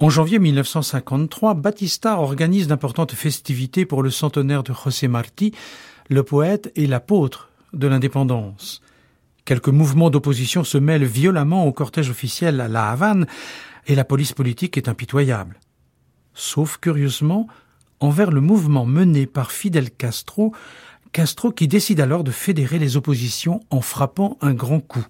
En 0.00 0.10
janvier 0.10 0.38
1953, 0.38 1.54
Batista 1.54 2.20
organise 2.20 2.68
d'importantes 2.68 3.12
festivités 3.12 3.84
pour 3.84 4.02
le 4.02 4.10
centenaire 4.10 4.62
de 4.62 4.72
José 4.72 5.08
Martí, 5.08 5.52
le 6.08 6.22
poète 6.22 6.70
et 6.76 6.86
l'apôtre 6.86 7.48
de 7.72 7.88
l'indépendance. 7.88 8.82
Quelques 9.44 9.68
mouvements 9.68 10.10
d'opposition 10.10 10.62
se 10.62 10.78
mêlent 10.78 11.04
violemment 11.04 11.66
au 11.66 11.72
cortège 11.72 12.10
officiel 12.10 12.60
à 12.60 12.68
La 12.68 12.90
Havane 12.90 13.26
et 13.86 13.94
la 13.94 14.04
police 14.04 14.34
politique 14.34 14.76
est 14.76 14.88
impitoyable. 14.88 15.58
Sauf 16.34 16.78
curieusement 16.78 17.48
envers 18.00 18.30
le 18.30 18.40
mouvement 18.40 18.86
mené 18.86 19.26
par 19.26 19.50
Fidel 19.50 19.90
Castro, 19.90 20.52
Castro 21.12 21.52
qui 21.52 21.68
décide 21.68 22.00
alors 22.00 22.24
de 22.24 22.30
fédérer 22.30 22.78
les 22.78 22.96
oppositions 22.96 23.60
en 23.70 23.80
frappant 23.80 24.36
un 24.40 24.54
grand 24.54 24.80
coup. 24.80 25.06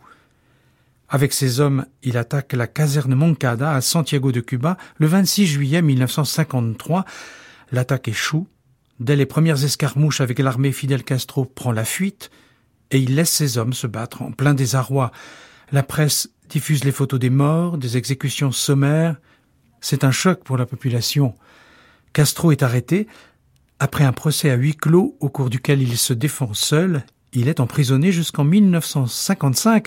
Avec 1.09 1.33
ses 1.33 1.61
hommes, 1.61 1.87
il 2.03 2.19
attaque 2.19 2.53
la 2.53 2.67
caserne 2.67 3.15
Moncada 3.15 3.73
à 3.73 3.81
Santiago 3.81 4.31
de 4.31 4.41
Cuba 4.41 4.77
le 4.99 5.07
26 5.07 5.47
juillet 5.47 5.83
1953. 5.83 7.05
L'attaque 7.73 8.09
échoue. 8.09 8.47
Dès 9.01 9.17
les 9.17 9.27
premières 9.27 9.65
escarmouches 9.65 10.21
avec 10.21 10.39
l'armée, 10.39 10.73
Fidel 10.73 11.05
Castro 11.05 11.45
prend 11.45 11.73
la 11.73 11.85
fuite 11.85 12.31
et 12.91 12.99
il 12.99 13.15
laisse 13.15 13.31
ses 13.31 13.59
hommes 13.59 13.73
se 13.73 13.87
battre 13.87 14.23
en 14.23 14.33
plein 14.33 14.55
désarroi. 14.55 15.13
La 15.73 15.83
presse 15.83 16.31
diffuse 16.49 16.85
les 16.85 16.93
photos 16.93 17.21
des 17.21 17.31
morts, 17.31 17.79
des 17.79 17.97
exécutions 17.97 18.53
sommaires. 18.53 19.17
C'est 19.81 20.05
un 20.05 20.11
choc 20.11 20.43
pour 20.43 20.57
la 20.57 20.67
population. 20.67 21.35
Castro 22.13 22.53
est 22.53 22.63
arrêté. 22.63 23.07
Après 23.81 24.05
un 24.05 24.13
procès 24.13 24.51
à 24.51 24.57
huis 24.57 24.75
clos 24.75 25.17
au 25.21 25.29
cours 25.29 25.51
duquel 25.51 25.83
il 25.83 25.97
se 25.97 26.13
défend 26.13 26.53
seul, 26.53 27.05
il 27.33 27.49
est 27.49 27.61
emprisonné 27.61 28.11
jusqu'en 28.11 28.45
1955, 28.45 29.87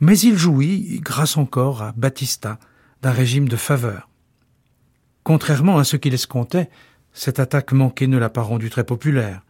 mais 0.00 0.18
il 0.18 0.36
jouit, 0.36 1.00
grâce 1.02 1.36
encore 1.36 1.82
à 1.82 1.92
Batista, 1.96 2.58
d'un 3.02 3.10
régime 3.10 3.48
de 3.48 3.56
faveur. 3.56 4.08
Contrairement 5.24 5.78
à 5.78 5.84
ce 5.84 5.96
qu'il 5.96 6.14
escomptait, 6.14 6.70
cette 7.12 7.40
attaque 7.40 7.72
manquée 7.72 8.06
ne 8.06 8.18
l'a 8.18 8.30
pas 8.30 8.42
rendu 8.42 8.70
très 8.70 8.84
populaire. 8.84 9.42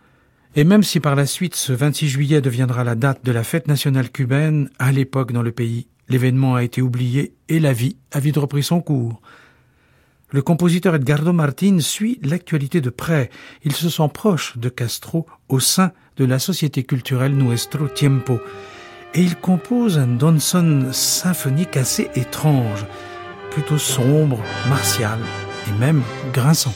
Et 0.55 0.65
même 0.65 0.83
si 0.83 1.01
par 1.01 1.15
la 1.15 1.27
suite 1.27 1.55
ce 1.55 1.73
26 1.73 2.09
juillet 2.09 2.41
deviendra 2.41 2.85
la 2.85 2.95
date 2.95 3.25
de 3.25 3.33
la 3.33 3.45
fête 3.45 3.69
nationale 3.69 4.11
cubaine, 4.11 4.71
à 4.79 4.93
l'époque 4.93 5.33
dans 5.33 5.43
le 5.43 5.53
pays, 5.53 5.89
l'événement 6.09 6.55
a 6.55 6.65
été 6.65 6.83
oublié 6.83 7.35
et 7.49 7.59
la 7.59 7.73
vie 7.73 7.97
a 8.11 8.21
vite 8.21 8.37
repris 8.37 8.63
son 8.63 8.81
cours. 8.81 9.21
Le 10.33 10.41
compositeur 10.41 10.95
Edgardo 10.95 11.35
Martin 11.35 11.79
suit 11.81 12.19
l'actualité 12.23 12.81
de 12.81 12.89
près. 12.89 13.29
Il 13.65 13.73
se 13.73 13.91
sent 13.91 14.09
proche 14.15 14.57
de 14.57 14.71
Castro 14.71 15.27
au 15.51 15.61
sein 15.61 15.93
de 16.17 16.25
la 16.25 16.39
société 16.39 16.85
culturelle 16.85 17.37
Nuestro 17.37 17.87
Tiempo. 17.87 18.41
Et 19.13 19.21
il 19.21 19.37
compose 19.37 19.99
un 19.99 20.07
Donson 20.07 20.89
symphonique 20.91 21.77
assez 21.77 22.09
étrange, 22.15 22.87
plutôt 23.51 23.77
sombre, 23.77 24.39
martial 24.71 25.19
et 25.69 25.79
même 25.79 26.01
grinçant. 26.33 26.73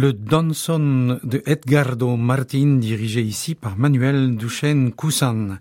Le 0.00 0.12
Donson 0.12 1.18
de 1.24 1.42
Edgardo 1.44 2.16
Martin, 2.16 2.76
dirigé 2.76 3.20
ici 3.20 3.56
par 3.56 3.76
Manuel 3.76 4.36
Duchesne 4.36 4.92
Coussan. 4.92 5.58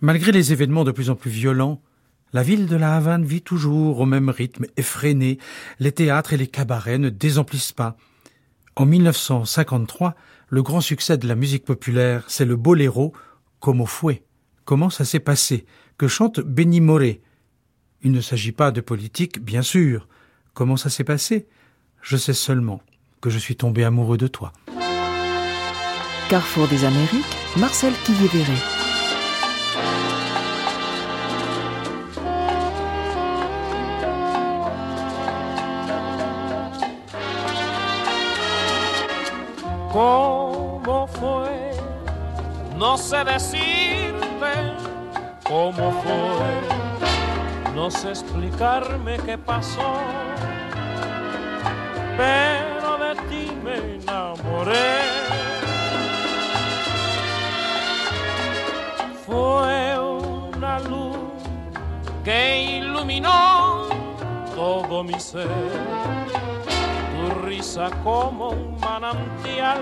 Malgré 0.00 0.32
les 0.32 0.52
événements 0.52 0.82
de 0.82 0.90
plus 0.90 1.08
en 1.08 1.14
plus 1.14 1.30
violents, 1.30 1.80
la 2.32 2.42
ville 2.42 2.66
de 2.66 2.74
la 2.74 2.96
Havane 2.96 3.24
vit 3.24 3.42
toujours 3.42 4.00
au 4.00 4.06
même 4.06 4.28
rythme 4.28 4.66
effréné. 4.76 5.38
Les 5.78 5.92
théâtres 5.92 6.32
et 6.32 6.36
les 6.36 6.48
cabarets 6.48 6.98
ne 6.98 7.10
désemplissent 7.10 7.70
pas. 7.70 7.96
En 8.74 8.86
1953, 8.86 10.16
le 10.48 10.62
grand 10.64 10.80
succès 10.80 11.16
de 11.16 11.28
la 11.28 11.36
musique 11.36 11.64
populaire, 11.64 12.24
c'est 12.26 12.44
le 12.44 12.56
boléro 12.56 13.12
Como 13.60 13.86
fue? 13.86 14.24
Comment 14.64 14.90
ça 14.90 15.04
s'est 15.04 15.20
passé? 15.20 15.64
Que 15.96 16.08
chante 16.08 16.40
Benny 16.40 16.80
Moré? 16.80 17.22
Il 18.02 18.10
ne 18.10 18.20
s'agit 18.20 18.50
pas 18.50 18.72
de 18.72 18.80
politique, 18.80 19.38
bien 19.38 19.62
sûr. 19.62 20.08
Comment 20.54 20.76
ça 20.76 20.90
s'est 20.90 21.04
passé? 21.04 21.46
Je 22.02 22.16
sais 22.16 22.34
seulement 22.34 22.82
que 23.20 23.30
je 23.30 23.38
suis 23.38 23.56
tombé 23.56 23.84
amoureux 23.84 24.18
de 24.18 24.26
toi. 24.26 24.52
Carrefour 26.28 26.68
des 26.68 26.84
Amériques, 26.84 27.24
Marcel 27.56 27.92
Quillier-Verret. 28.04 28.78
¿Cómo 39.92 41.06
fue? 41.08 41.72
No 42.76 42.96
sé 42.96 43.24
decirte 43.24 44.52
cómo 45.44 46.02
fue. 46.02 47.74
No 47.74 47.90
sé 47.90 48.10
explicarme 48.10 49.16
qué 49.24 49.38
pasó. 49.38 49.94
Pero 52.16 52.67
todo 64.54 65.04
mi 65.04 65.18
ser 65.20 65.48
tu 67.18 67.26
risa 67.46 67.90
como 68.02 68.48
un 68.50 68.78
manantial, 68.80 69.80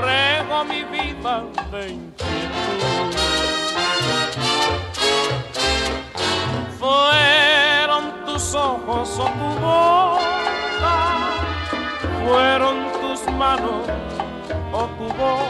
rego 0.00 0.64
mi 0.64 0.84
vida 0.84 1.42
de 1.70 1.90
inquietud. 1.90 3.16
Fueron 6.78 8.24
tus 8.26 8.54
ojos 8.54 9.18
o 9.18 9.24
tu 9.24 9.48
boca, 9.60 10.96
fueron 12.24 12.76
tus 13.00 13.20
manos 13.34 13.86
o 14.72 14.86
tu 14.96 15.06
voz. 15.14 15.48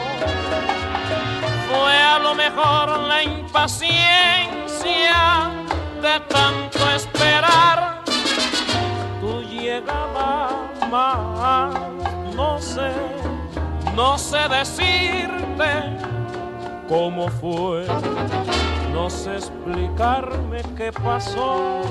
Fue 1.69 1.93
a 1.93 2.19
lo 2.19 2.35
mejor 2.35 2.99
la 3.07 3.23
impaciencia 3.23 5.51
de 6.01 6.19
tanto 6.27 6.79
esperar 6.95 8.03
tu 9.19 9.41
llegada 9.41 10.49
más. 10.89 11.73
No 12.35 12.59
sé, 12.59 12.91
no 13.95 14.17
sé 14.17 14.37
decirte 14.49 15.97
cómo 16.87 17.27
fue, 17.27 17.85
no 18.93 19.09
sé 19.09 19.35
explicarme 19.35 20.61
qué 20.77 20.91
pasó, 20.91 21.81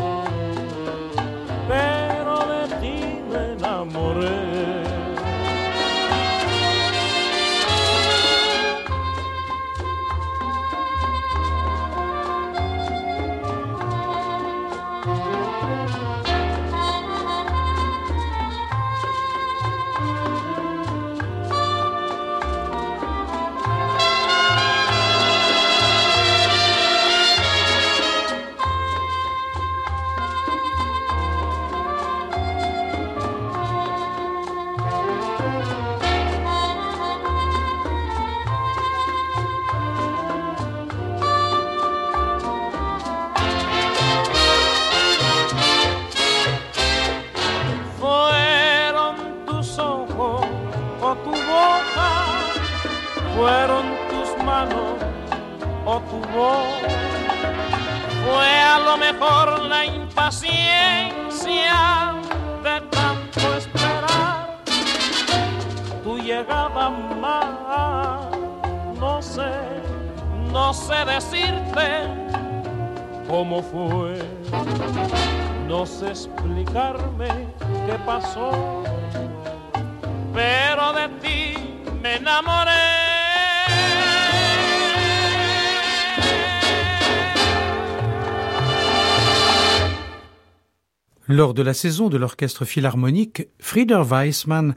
Lors 91.38 91.54
de 91.54 91.62
la 91.62 91.72
saison 91.72 92.08
de 92.08 92.16
l'orchestre 92.16 92.64
philharmonique, 92.64 93.46
Frieder 93.60 94.02
Weissmann 94.04 94.74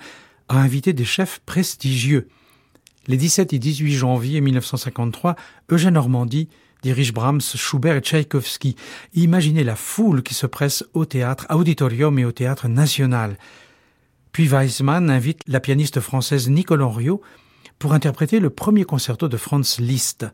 a 0.47 0.59
invité 0.59 0.93
des 0.93 1.05
chefs 1.05 1.39
prestigieux. 1.43 2.27
Les 3.07 3.17
17 3.17 3.53
et 3.53 3.57
18 3.57 3.91
janvier 3.93 4.41
1953, 4.41 5.35
Eugène 5.71 5.95
Normandie 5.95 6.49
dirige 6.83 7.15
Brahms, 7.15 7.41
Schubert 7.41 7.95
et 7.95 8.01
Tchaïkovski. 8.01 8.75
Imaginez 9.15 9.63
la 9.63 9.75
foule 9.75 10.21
qui 10.21 10.35
se 10.35 10.45
presse 10.45 10.85
au 10.93 11.05
théâtre 11.05 11.47
Auditorium 11.49 12.19
et 12.19 12.25
au 12.25 12.31
théâtre 12.31 12.67
national. 12.67 13.37
Puis 14.31 14.47
Weissmann 14.47 15.09
invite 15.09 15.41
la 15.47 15.61
pianiste 15.61 15.99
française 15.99 16.47
Nicole 16.47 16.83
Henriot 16.83 17.23
pour 17.79 17.93
interpréter 17.93 18.39
le 18.39 18.51
premier 18.51 18.83
concerto 18.83 19.27
de 19.27 19.37
Franz 19.37 19.81
Liszt. 19.81 20.27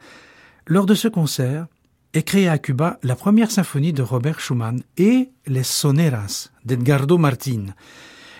Lors 0.65 0.87
de 0.87 0.93
ce 0.93 1.07
concert 1.07 1.67
est 2.13 2.23
créée 2.23 2.49
à 2.49 2.57
Cuba 2.57 2.99
la 3.03 3.15
première 3.15 3.51
symphonie 3.51 3.93
de 3.93 4.01
Robert 4.01 4.39
Schumann 4.39 4.81
et 4.97 5.29
les 5.45 5.63
Soneras 5.63 6.49
d'Edgardo 6.65 7.17
Martin. 7.17 7.67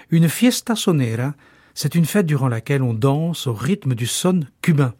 Une 0.09 0.29
fiesta 0.29 0.75
sonera, 0.75 1.33
c'est 1.73 1.95
une 1.95 2.05
fête 2.05 2.25
durant 2.25 2.47
laquelle 2.47 2.81
on 2.81 2.93
danse 2.93 3.47
au 3.47 3.53
rythme 3.53 3.93
du 3.93 4.07
son 4.07 4.41
cubain. 4.61 4.93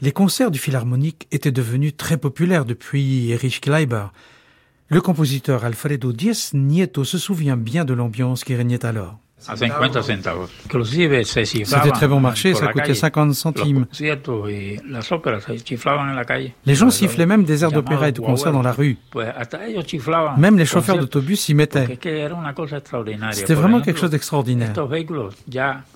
Les 0.00 0.12
concerts 0.12 0.50
du 0.50 0.58
Philharmonique 0.58 1.26
étaient 1.30 1.52
devenus 1.52 1.96
très 1.96 2.18
populaires 2.18 2.64
depuis 2.64 3.30
Erich 3.30 3.60
Kleiber. 3.60 4.08
Le 4.88 5.00
compositeur 5.00 5.64
Alfredo 5.64 6.12
Diez 6.12 6.32
Nieto 6.52 7.04
se 7.04 7.18
souvient 7.18 7.56
bien 7.56 7.84
de 7.84 7.94
l'ambiance 7.94 8.44
qui 8.44 8.54
régnait 8.54 8.84
alors. 8.84 9.18
A 9.48 9.54
50 9.54 10.02
centavos. 10.02 10.48
C'était 11.64 11.90
très 11.90 12.08
bon 12.08 12.20
marché, 12.20 12.54
ça 12.54 12.68
coûtait 12.68 12.86
calle. 12.86 12.96
50 12.96 13.34
centimes. 13.34 13.86
Les 16.64 16.74
gens 16.74 16.90
sifflaient 16.90 17.26
même 17.26 17.44
des 17.44 17.62
airs 17.62 17.70
et 18.06 18.12
de 18.12 18.20
concerts 18.20 18.52
dans 18.52 18.62
la 18.62 18.72
rue. 18.72 18.96
Même 20.38 20.58
les 20.58 20.64
chauffeurs 20.64 20.98
d'autobus 20.98 21.40
s'y 21.40 21.54
mettaient. 21.54 21.98
C'était 23.32 23.54
vraiment 23.54 23.80
quelque 23.82 24.00
chose 24.00 24.10
d'extraordinaire. 24.10 24.72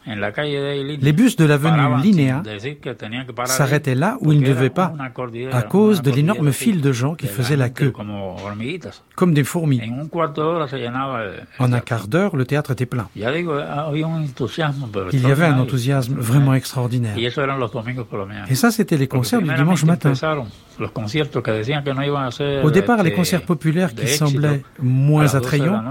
Les 0.06 1.12
bus 1.12 1.36
de 1.36 1.44
l'avenue 1.46 2.02
Linéa 2.02 2.42
s'arrêtaient 3.46 3.94
là 3.94 4.18
où 4.20 4.32
ils 4.32 4.40
ne 4.40 4.46
devaient 4.46 4.70
pas, 4.70 4.92
à 5.52 5.62
cause 5.62 6.02
de 6.02 6.10
l'énorme 6.10 6.52
file 6.52 6.82
de 6.82 6.92
gens 6.92 7.14
qui 7.14 7.26
faisaient 7.26 7.56
la 7.56 7.70
queue, 7.70 7.92
comme 9.16 9.32
des 9.32 9.44
fourmis. 9.44 9.80
En 11.58 11.72
un 11.72 11.80
quart 11.80 12.06
d'heure, 12.06 12.36
le 12.36 12.44
théâtre 12.44 12.72
était 12.72 12.86
plein. 12.86 13.08
Il 15.12 15.22
y 15.22 15.30
avait 15.30 15.46
un 15.46 15.58
enthousiasme 15.58 16.14
vraiment 16.14 16.54
extraordinaire. 16.54 17.16
Et 18.48 18.54
ça, 18.54 18.70
c'était 18.70 18.96
les 18.96 19.08
concerts 19.08 19.42
du 19.42 19.52
dimanche 19.54 19.84
matin. 19.84 20.12
Au 22.62 22.70
départ, 22.70 23.02
les 23.02 23.12
concerts 23.12 23.42
populaires 23.42 23.94
qui 23.94 24.08
semblaient 24.08 24.62
moins 24.80 25.22
las 25.22 25.32
12 25.32 25.40
de 25.40 25.44
la 25.44 25.46
attrayants 25.46 25.82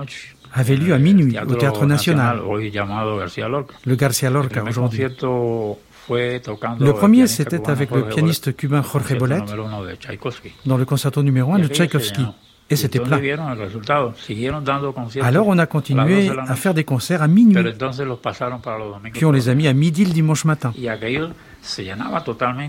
avaient 0.53 0.77
lieu 0.77 0.93
à 0.93 0.97
minuit 0.97 1.37
au 1.47 1.55
Théâtre 1.55 1.85
National, 1.85 2.39
le 3.85 3.95
Garcia 3.95 4.29
Lorca 4.29 4.63
aujourd'hui. 4.63 5.03
Le 6.09 6.91
premier, 6.91 7.27
c'était 7.27 7.69
avec 7.69 7.91
le 7.91 8.07
pianiste 8.07 8.55
cubain 8.55 8.81
Jorge 8.81 9.17
Bolet 9.17 9.41
dans 10.65 10.77
le 10.77 10.85
concerto 10.85 11.21
numéro 11.21 11.53
1 11.53 11.59
Y 11.59 11.61
de 11.61 11.67
Tchaïkovski. 11.67 12.25
Et 12.69 12.75
c'était 12.75 12.99
plein. 12.99 13.19
Alors 15.21 15.47
on 15.47 15.53
a 15.53 15.53
a 15.53 15.55
las 15.55 15.63
12 15.63 15.67
continué 15.69 16.29
à 16.29 16.55
faire 16.55 16.73
des 16.73 16.83
concerts 16.83 17.21
à 17.21 17.27
minuit. 17.27 17.57
Puis 19.13 19.25
on 19.25 19.31
les 19.31 19.49
a 19.49 19.55
mis 19.55 19.67
à 19.67 19.73
midi 19.73 20.05
le 20.05 20.11
dimanche 20.11 20.45
matin. 20.45 20.73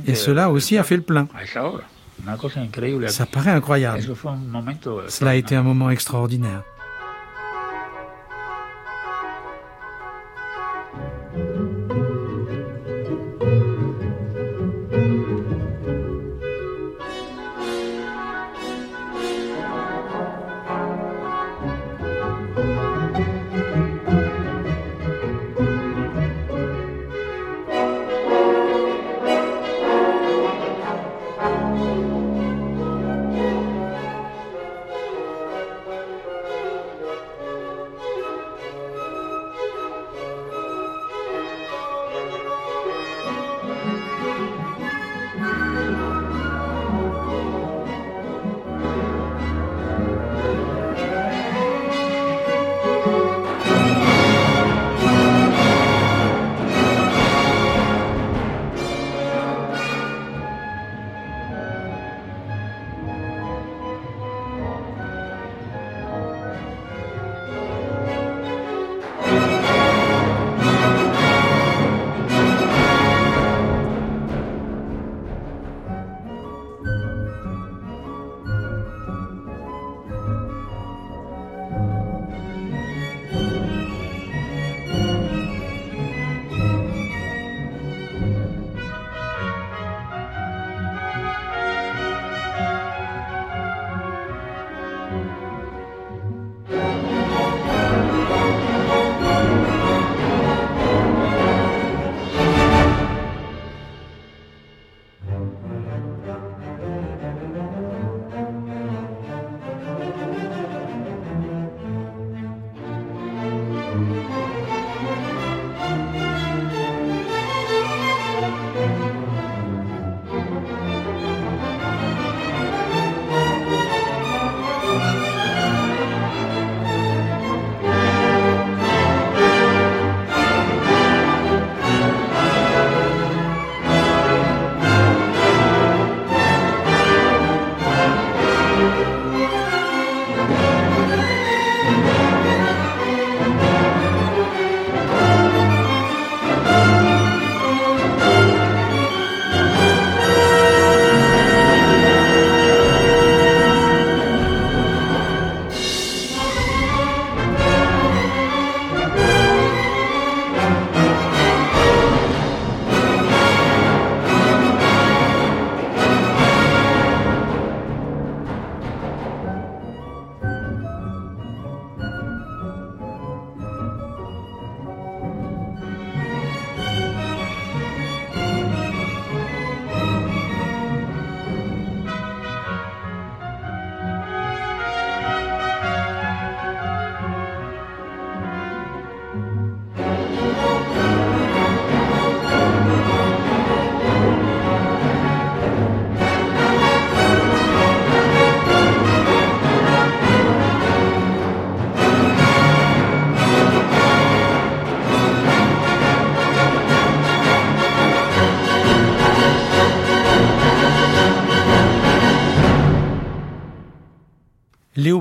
Et 0.07 0.15
cela 0.15 0.51
aussi 0.51 0.79
a 0.79 0.83
fait 0.85 0.97
le 0.97 1.03
plein. 1.03 1.29
Ça 3.09 3.27
paraît 3.27 3.51
incroyable. 3.51 4.03
Cela 5.09 5.31
a 5.31 5.35
été 5.35 5.57
un 5.57 5.63
moment 5.63 5.91
extraordinaire. 5.91 6.63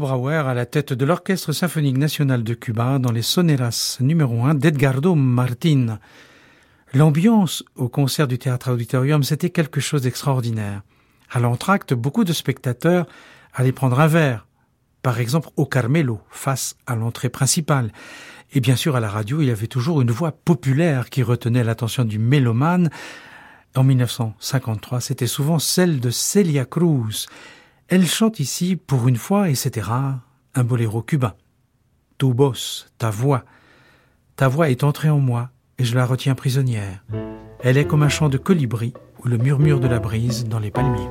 À 0.01 0.53
la 0.53 0.65
tête 0.65 0.93
de 0.93 1.03
l'Orchestre 1.03 1.51
symphonique 1.51 1.97
national 1.97 2.41
de 2.41 2.53
Cuba 2.53 2.99
dans 2.99 3.11
les 3.11 3.21
soneras 3.21 3.97
numéro 3.99 4.45
1 4.45 4.55
d'Edgardo 4.55 5.13
Martin. 5.13 5.99
L'ambiance 6.93 7.65
au 7.75 7.89
concert 7.89 8.25
du 8.25 8.37
théâtre 8.37 8.71
auditorium, 8.71 9.23
c'était 9.23 9.49
quelque 9.49 9.81
chose 9.81 10.03
d'extraordinaire. 10.03 10.83
À 11.29 11.41
l'entracte, 11.41 11.93
beaucoup 11.93 12.23
de 12.23 12.31
spectateurs 12.31 13.07
allaient 13.53 13.73
prendre 13.73 13.99
un 13.99 14.07
verre, 14.07 14.47
par 15.01 15.19
exemple 15.19 15.49
au 15.57 15.65
Carmelo, 15.65 16.21
face 16.29 16.77
à 16.87 16.95
l'entrée 16.95 17.29
principale. 17.29 17.91
Et 18.53 18.61
bien 18.61 18.77
sûr, 18.77 18.95
à 18.95 19.01
la 19.01 19.09
radio, 19.09 19.41
il 19.41 19.47
y 19.47 19.51
avait 19.51 19.67
toujours 19.67 19.99
une 19.99 20.11
voix 20.11 20.31
populaire 20.31 21.09
qui 21.09 21.23
retenait 21.23 21.65
l'attention 21.65 22.05
du 22.05 22.19
mélomane. 22.19 22.89
En 23.75 23.83
1953, 23.83 25.01
c'était 25.01 25.27
souvent 25.27 25.59
celle 25.59 25.99
de 25.99 26.09
Celia 26.09 26.63
Cruz. 26.63 27.27
Elle 27.91 28.05
chante 28.05 28.39
ici, 28.39 28.75
pour 28.75 29.07
une 29.07 29.15
fois, 29.15 29.49
et 29.49 29.55
c'était 29.55 29.81
rare, 29.81 30.19
un 30.53 30.63
boléro 30.63 31.01
cubain. 31.01 31.33
Tu 32.19 32.31
boss, 32.31 32.87
ta 32.99 33.09
voix. 33.09 33.43
Ta 34.35 34.47
voix 34.47 34.69
est 34.69 34.83
entrée 34.83 35.09
en 35.09 35.17
moi, 35.17 35.49
et 35.79 35.85
je 35.85 35.95
la 35.95 36.05
retiens 36.05 36.35
prisonnière. 36.35 37.03
Elle 37.61 37.77
est 37.77 37.87
comme 37.87 38.03
un 38.03 38.09
chant 38.09 38.29
de 38.29 38.37
colibri 38.37 38.93
ou 39.23 39.27
le 39.27 39.37
murmure 39.37 39.79
de 39.79 39.87
la 39.87 39.97
brise 39.97 40.45
dans 40.45 40.59
les 40.59 40.69
palmiers. 40.69 41.09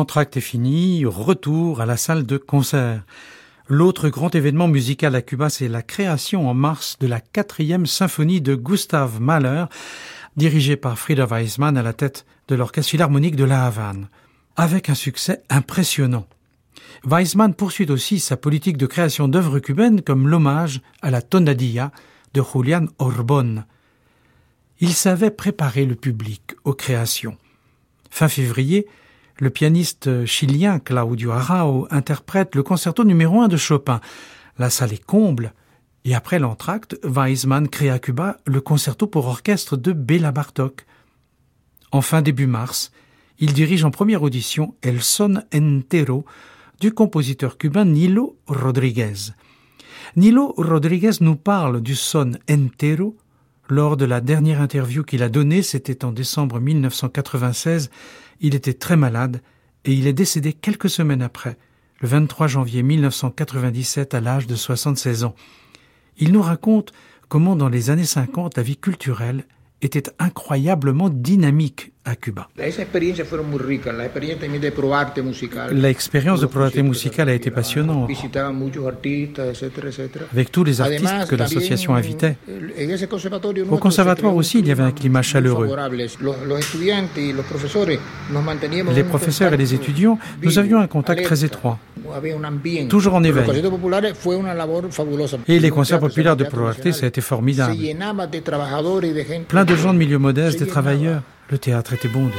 L'entracte 0.00 0.38
est 0.38 0.40
fini, 0.40 1.04
retour 1.04 1.82
à 1.82 1.84
la 1.84 1.98
salle 1.98 2.24
de 2.24 2.38
concert. 2.38 3.02
L'autre 3.68 4.08
grand 4.08 4.34
événement 4.34 4.66
musical 4.66 5.14
à 5.14 5.20
Cuba, 5.20 5.50
c'est 5.50 5.68
la 5.68 5.82
création 5.82 6.48
en 6.48 6.54
mars 6.54 6.96
de 7.00 7.06
la 7.06 7.20
quatrième 7.20 7.84
symphonie 7.84 8.40
de 8.40 8.54
Gustav 8.54 9.20
Mahler, 9.20 9.66
dirigée 10.36 10.76
par 10.76 10.98
Frieder 10.98 11.26
Weissmann 11.30 11.76
à 11.76 11.82
la 11.82 11.92
tête 11.92 12.24
de 12.48 12.54
l'Orchestre 12.54 12.92
Philharmonique 12.92 13.36
de 13.36 13.44
La 13.44 13.66
Havane, 13.66 14.08
avec 14.56 14.88
un 14.88 14.94
succès 14.94 15.42
impressionnant. 15.50 16.26
Weissmann 17.04 17.52
poursuit 17.52 17.90
aussi 17.90 18.20
sa 18.20 18.38
politique 18.38 18.78
de 18.78 18.86
création 18.86 19.28
d'œuvres 19.28 19.58
cubaines 19.58 20.00
comme 20.00 20.28
l'hommage 20.28 20.80
à 21.02 21.10
la 21.10 21.20
tonadilla 21.20 21.92
de 22.32 22.42
Julian 22.54 22.86
Orbon. 22.98 23.64
Il 24.80 24.94
savait 24.94 25.30
préparer 25.30 25.84
le 25.84 25.94
public 25.94 26.54
aux 26.64 26.72
créations. 26.72 27.36
Fin 28.08 28.28
février, 28.28 28.86
le 29.40 29.48
pianiste 29.48 30.26
chilien 30.26 30.78
Claudio 30.78 31.32
Arao 31.32 31.88
interprète 31.90 32.54
le 32.54 32.62
concerto 32.62 33.04
numéro 33.04 33.40
1 33.40 33.48
de 33.48 33.56
Chopin. 33.56 34.00
La 34.58 34.68
salle 34.68 34.92
est 34.92 35.04
comble. 35.04 35.54
Et 36.04 36.14
après 36.14 36.38
l'entracte, 36.38 36.98
Weizmann 37.04 37.68
crée 37.68 37.88
à 37.88 37.98
Cuba 37.98 38.36
le 38.44 38.60
concerto 38.60 39.06
pour 39.06 39.26
orchestre 39.26 39.78
de 39.78 39.92
Béla 39.92 40.30
Bartok. 40.30 40.84
En 41.90 42.02
fin 42.02 42.20
début 42.20 42.46
mars, 42.46 42.92
il 43.38 43.54
dirige 43.54 43.84
en 43.84 43.90
première 43.90 44.22
audition 44.22 44.74
El 44.82 45.02
Son 45.02 45.42
Entero 45.54 46.26
du 46.78 46.92
compositeur 46.92 47.56
cubain 47.56 47.86
Nilo 47.86 48.36
Rodriguez. 48.46 49.32
Nilo 50.16 50.52
Rodriguez 50.58 51.12
nous 51.20 51.36
parle 51.36 51.80
du 51.80 51.94
son 51.94 52.32
entero 52.50 53.16
lors 53.70 53.96
de 53.96 54.04
la 54.04 54.20
dernière 54.20 54.60
interview 54.60 55.04
qu'il 55.04 55.22
a 55.22 55.28
donnée, 55.28 55.62
c'était 55.62 56.04
en 56.04 56.10
décembre 56.10 56.58
1996, 56.58 57.90
il 58.40 58.54
était 58.54 58.74
très 58.74 58.96
malade 58.96 59.40
et 59.84 59.92
il 59.92 60.06
est 60.06 60.12
décédé 60.12 60.52
quelques 60.52 60.90
semaines 60.90 61.22
après, 61.22 61.56
le 62.00 62.08
23 62.08 62.46
janvier 62.46 62.82
1997 62.82 64.14
à 64.14 64.20
l'âge 64.20 64.46
de 64.46 64.56
76 64.56 65.24
ans. 65.24 65.34
Il 66.18 66.32
nous 66.32 66.42
raconte 66.42 66.92
comment 67.28 67.56
dans 67.56 67.68
les 67.68 67.90
années 67.90 68.04
50 68.04 68.56
la 68.56 68.62
vie 68.62 68.76
culturelle 68.76 69.44
était 69.82 70.10
incroyablement 70.18 71.08
dynamique 71.08 71.92
à 72.04 72.16
Cuba. 72.16 72.48
L'expérience 75.72 76.40
de 76.40 76.46
conciertos 76.46 76.82
musical 76.82 77.28
a 77.28 77.34
été 77.34 77.50
passionnante. 77.50 78.10
Avec 80.32 80.50
tous 80.50 80.64
les 80.64 80.80
artistes 80.80 81.26
que 81.28 81.36
l'association 81.36 81.94
invitait. 81.94 82.36
conservatorio 83.08 83.66
Au 83.70 83.78
conservatoire 83.78 84.34
aussi, 84.34 84.60
il 84.60 84.66
y 84.66 84.70
avait 84.70 84.82
un 84.82 84.92
climat 84.92 85.22
chaleureux. 85.22 85.68
Les 88.94 89.04
professeurs 89.04 89.52
et 89.52 89.56
les 89.56 89.74
étudiants, 89.74 90.18
nous 90.42 90.58
avions 90.58 90.80
un 90.80 90.86
contact 90.86 91.22
très 91.22 91.44
étroit. 91.44 91.78
Un. 92.14 92.86
Toujours 92.88 93.14
en 93.14 93.24
éveil. 93.24 93.44
Et 95.48 95.58
les 95.58 95.70
concerts 95.70 96.00
populaires 96.00 96.36
de 96.36 96.44
ProArte, 96.44 96.78
nacional. 96.78 96.94
ça 96.94 97.06
a 97.06 97.08
été 97.08 97.20
formidable. 97.20 97.76
Plein 99.48 99.64
de 99.64 99.76
gens 99.76 99.92
de 99.92 99.98
milieux 99.98 100.18
modestes, 100.18 100.58
Se 100.58 100.64
des 100.64 100.70
travailleurs. 100.70 101.22
Le 101.50 101.58
théâtre 101.58 101.94
était 101.94 102.08
bondé. 102.08 102.34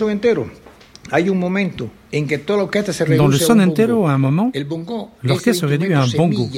Son 0.00 0.10
entero 0.10 0.46
hay 1.10 1.28
un 1.28 1.38
momento 1.38 1.90
en 2.12 2.26
que 2.26 2.38
toda 2.38 2.58
la 2.58 2.64
orquesta 2.64 2.92
se 2.92 3.04
reduce 3.04 3.18
Dans 3.18 3.28
le 3.28 3.38
son 3.38 3.60
entero, 3.60 4.06
à 4.06 4.12
un 4.12 4.18
moment, 4.18 4.52
l'orchestre 5.22 5.50
es 5.50 5.54
se 5.54 5.66
réduit 5.66 5.92
à 5.92 6.02
un 6.02 6.08
bongo. 6.08 6.48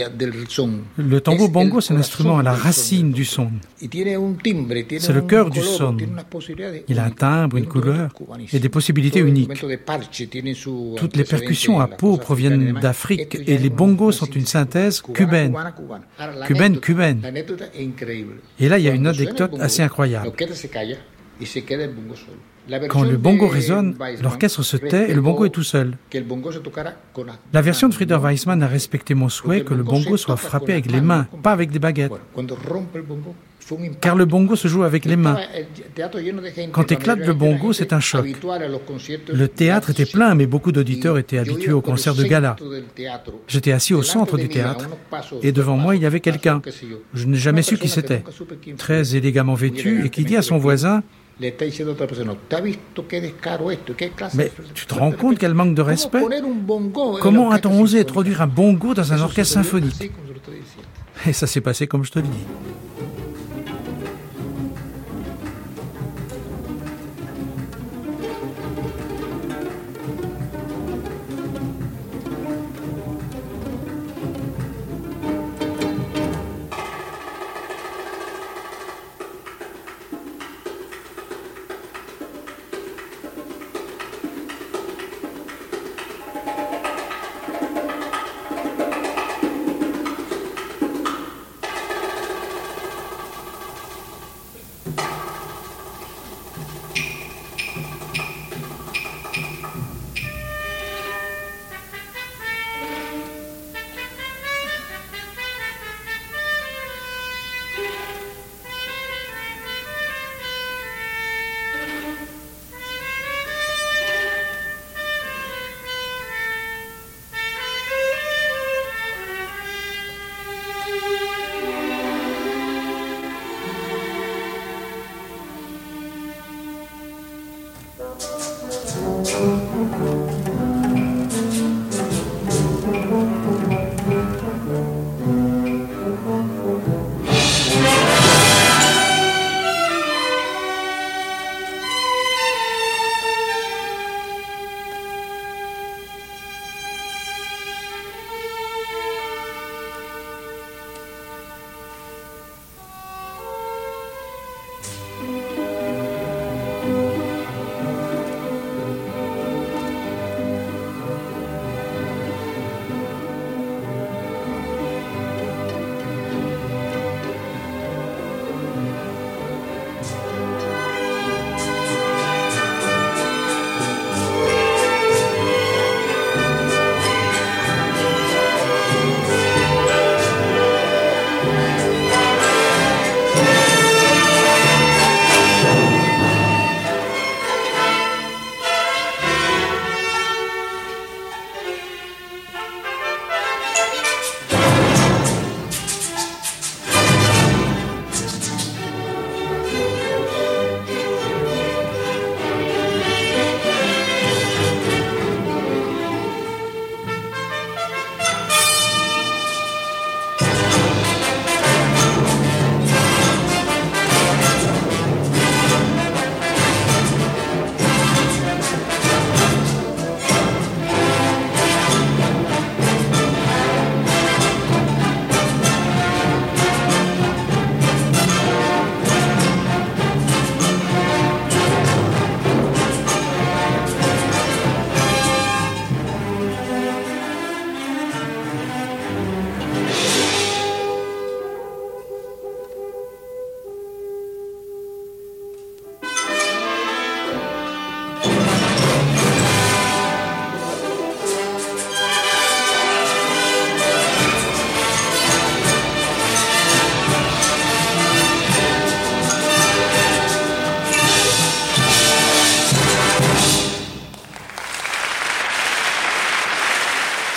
Le 0.96 1.20
el 1.20 1.48
bongo, 1.48 1.80
c'est 1.80 1.94
un 1.94 1.98
instrument 1.98 2.38
à 2.38 2.42
la 2.42 2.52
racine 2.52 3.12
du 3.12 3.24
son. 3.24 3.50
C'est 3.78 5.12
le 5.12 5.20
cœur 5.22 5.50
du 5.50 5.60
son. 5.60 5.96
Il 6.88 6.98
a 6.98 7.04
un 7.04 7.10
timbre, 7.10 7.56
une 7.56 7.66
couleur 7.66 8.14
et 8.52 8.58
des 8.58 8.68
possibilités 8.68 9.20
uniques. 9.20 9.50
Toutes 10.96 11.16
les 11.16 11.24
percussions 11.24 11.80
à 11.80 11.86
peau 11.86 12.16
proviennent 12.16 12.78
d'Afrique 12.80 13.34
et 13.46 13.58
les 13.58 13.66
es 13.66 13.70
bongos 13.70 14.12
sont 14.12 14.26
une 14.26 14.46
synthèse 14.46 15.02
cubaine. 15.02 15.54
Cubaine, 16.46 16.80
cubaine. 16.80 17.22
Et 18.58 18.68
là, 18.68 18.78
il 18.78 18.84
y 18.84 18.88
a 18.88 18.94
une 18.94 19.06
anecdote 19.06 19.50
bongo, 19.52 19.62
assez 19.62 19.82
incroyable. 19.82 20.32
Quand 22.88 23.02
le 23.02 23.16
bongo 23.16 23.48
résonne, 23.48 23.96
l'orchestre 24.22 24.62
se 24.62 24.76
tait 24.76 25.10
et 25.10 25.14
le 25.14 25.20
bongo 25.20 25.44
est 25.44 25.50
tout 25.50 25.62
seul. 25.62 25.96
La 27.52 27.62
version 27.62 27.88
de 27.88 27.94
Frieder. 27.94 28.18
Weissmann 28.22 28.62
a 28.62 28.68
respecté 28.68 29.14
mon 29.14 29.28
souhait 29.28 29.62
que 29.62 29.74
le 29.74 29.82
bongo 29.82 30.16
soit 30.16 30.36
frappé 30.36 30.72
avec 30.72 30.90
les 30.90 31.00
mains, 31.00 31.26
pas 31.42 31.52
avec 31.52 31.70
des 31.70 31.78
baguettes. 31.78 32.12
Car 34.00 34.16
le 34.16 34.24
bongo 34.24 34.56
se 34.56 34.68
joue 34.68 34.82
avec 34.82 35.04
les 35.04 35.16
mains. 35.16 35.38
Quand 36.72 36.90
la 36.90 36.96
éclate 36.96 37.20
le 37.20 37.32
bongo, 37.32 37.72
c'est 37.72 37.92
un 37.92 38.00
choc. 38.00 38.26
Le 39.32 39.46
théâtre 39.46 39.90
était 39.90 40.06
plein, 40.06 40.34
mais 40.34 40.46
beaucoup 40.46 40.72
d'auditeurs 40.72 41.18
étaient 41.18 41.38
habitués 41.38 41.72
aux 41.72 41.80
concerts 41.80 42.14
de 42.14 42.24
gala. 42.24 42.56
J'étais 43.48 43.72
assis 43.72 43.94
au 43.94 44.02
centre 44.02 44.36
du 44.36 44.48
théâtre 44.48 44.88
et 45.42 45.52
devant 45.52 45.76
moi, 45.76 45.96
il 45.96 46.02
y 46.02 46.06
avait 46.06 46.20
quelqu'un. 46.20 46.60
Je 47.14 47.26
n'ai 47.26 47.38
jamais 47.38 47.62
su 47.62 47.76
qui 47.78 47.88
c'était. 47.88 48.24
Très 48.76 49.16
élégamment 49.16 49.54
vêtu 49.54 50.04
et 50.04 50.10
qui 50.10 50.24
dit 50.24 50.36
à 50.36 50.42
son 50.42 50.58
voisin 50.58 51.02
Le 51.40 51.48
está 51.48 51.64
diciendo 51.64 51.92
a 51.92 51.94
otra 51.94 52.06
persona, 52.06 52.34
¿te 52.48 52.56
has 52.56 52.62
visto 52.62 53.08
qué 53.08 53.20
descaro 53.20 53.70
esto? 53.70 53.96
¿Qué 53.96 54.10
clase 54.10 54.36
Mais 54.36 54.50
de- 54.56 54.62
tu 54.74 54.86
te 54.86 54.94
rends 54.94 55.16
compte 55.16 55.38
quel 55.38 55.54
manque 55.54 55.74
de 55.74 55.82
¿Cómo 55.82 55.90
respect? 55.90 56.20
Comment 57.20 57.50
a-t-on 57.52 57.80
osé 57.82 58.00
introduire 58.00 58.40
un 58.42 58.46
bongo 58.48 58.94
dans 58.94 59.12
un 59.12 59.20
orchestre 59.20 59.54
symphonique? 59.54 60.10
Et 61.26 61.32
ça 61.32 61.46
s'est 61.46 61.60
passé 61.60 61.86
comme 61.86 62.04
je 62.04 62.10
te 62.12 62.18
le 62.18 62.26
dis. 62.26 62.44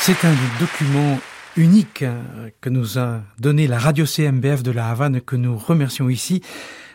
C'est 0.05 0.23
un 0.23 0.35
document 0.59 1.17
unique 1.57 2.03
euh, 2.03 2.51
que 2.61 2.69
nous 2.69 2.99
a 2.99 3.23
donné 3.39 3.65
la 3.65 3.79
radio 3.79 4.05
CMBF 4.05 4.61
de 4.61 4.69
la 4.69 4.91
Havane 4.91 5.19
que 5.19 5.35
nous 5.35 5.57
remercions 5.57 6.09
ici. 6.09 6.43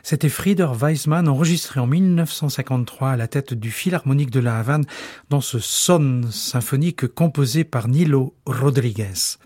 C'était 0.05 0.29
Frieder 0.29 0.69
Weissmann 0.81 1.27
enregistré 1.27 1.81
en 1.81 1.89
1953 1.89 3.11
à 3.11 3.17
la 3.17 3.27
tête 3.27 3.53
du 3.53 3.73
Philharmonique 3.73 4.31
de 4.31 4.39
la 4.39 4.61
Havane 4.61 4.85
dans 5.29 5.41
ce 5.41 5.59
son 5.59 6.21
symphonique 6.31 7.09
composé 7.09 7.65
par 7.65 7.89
Nilo 7.89 8.33
Rodriguez. 8.47 9.39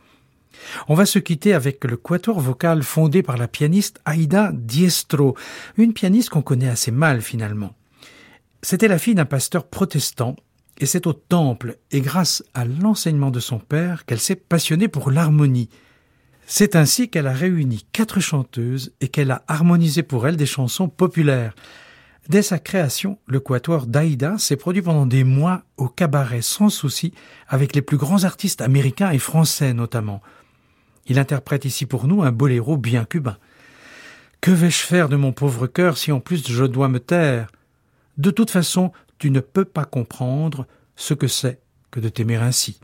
On 0.87 0.95
va 0.95 1.07
se 1.07 1.19
quitter 1.19 1.55
avec 1.55 1.83
le 1.85 1.97
quatuor 1.97 2.41
vocal 2.41 2.83
fondé 2.83 3.23
par 3.23 3.39
la 3.39 3.49
pianiste 3.49 3.99
Aida 4.07 4.51
Diestro, 4.53 5.39
une 5.79 5.95
pianiste 5.95 6.29
qu'on 6.29 6.43
connaît 6.43 6.69
assez 6.69 6.91
mal 6.91 7.23
finalement. 7.23 7.75
C'était 8.61 8.89
la 8.89 8.99
fille 8.99 9.15
d'un 9.15 9.25
pasteur 9.25 9.65
protestant 9.65 10.37
et 10.79 10.87
c'est 10.87 11.07
au 11.07 11.13
temple 11.13 11.79
et 11.91 12.01
grâce 12.01 12.43
à 12.55 12.65
l'enseignement 12.65 13.31
de 13.31 13.41
son 13.41 13.59
père 13.59 14.05
qu'elle 14.07 14.21
s'est 14.21 14.37
passionnée 14.37 14.89
pour 14.89 15.11
l'harmonie. 15.11 15.69
C'est 16.47 16.77
ainsi 16.77 17.09
qu'elle 17.09 17.27
a 17.27 17.33
réuni 17.33 17.87
quatre 17.93 18.21
chanteuses 18.21 18.93
et 19.01 19.09
qu'elle 19.09 19.31
a 19.31 19.45
harmonisé 19.49 20.03
pour 20.03 20.27
elles 20.27 20.37
des 20.37 20.47
chansons 20.47 20.89
populaires. 20.89 21.55
Dès 22.29 22.43
sa 22.43 22.59
création, 22.59 23.19
le 23.27 23.41
quatuor 23.41 23.87
d'Aïda 23.87 24.39
s'est 24.39 24.57
produit 24.57 24.83
pendant 24.83 25.07
des 25.07 25.25
mois 25.25 25.63
au 25.77 25.89
cabaret 25.89 26.43
sans 26.43 26.71
souci 26.71 27.13
avec 27.49 27.75
les 27.75 27.83
plus 27.83 27.97
grands 27.97 28.25
artistes 28.25 28.63
américains 28.63 29.11
et 29.11 29.19
français 29.19 29.75
notamment. 29.75 30.23
Il 31.07 31.19
interprète 31.19 31.67
ici 31.67 31.87
pour 31.87 32.07
nous 32.07 32.23
un 32.23 32.33
boléro 32.33 32.77
bien 32.77 33.05
cubain. 33.05 33.37
Que 34.41 34.51
vais-je 34.51 34.79
faire 34.79 35.09
de 35.09 35.17
mon 35.17 35.33
pauvre 35.33 35.67
cœur 35.67 35.97
si 35.99 36.13
en 36.13 36.21
plus 36.21 36.47
je 36.51 36.65
dois 36.65 36.89
me 36.89 37.01
taire? 37.01 37.49
De 38.17 38.31
toute 38.31 38.51
façon, 38.51 38.93
tu 39.25 39.31
ne 39.31 39.41
peux 39.41 39.65
pas 39.65 39.87
comprendre 39.87 40.67
ce 40.97 41.15
que 41.15 41.29
c'est 41.29 41.63
que 41.91 41.99
de 41.99 42.11
t'aimer 42.11 42.37
ainsi. 42.37 42.79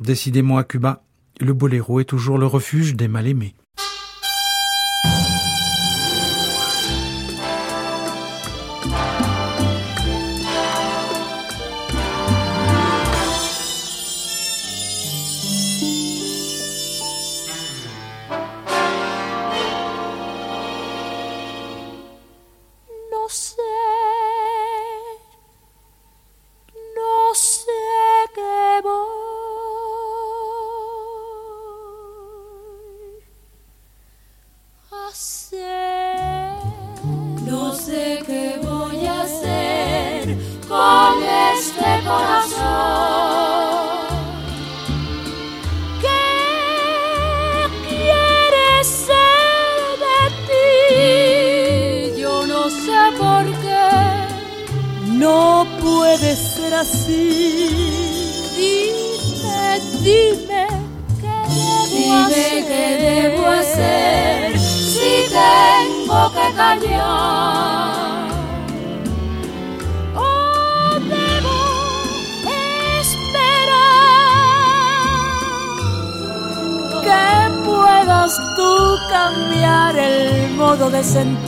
Décidément 0.00 0.58
à 0.58 0.64
Cuba, 0.64 1.04
le 1.40 1.52
boléro 1.52 2.00
est 2.00 2.04
toujours 2.04 2.36
le 2.36 2.46
refuge 2.46 2.96
des 2.96 3.06
mal-aimés. 3.06 3.54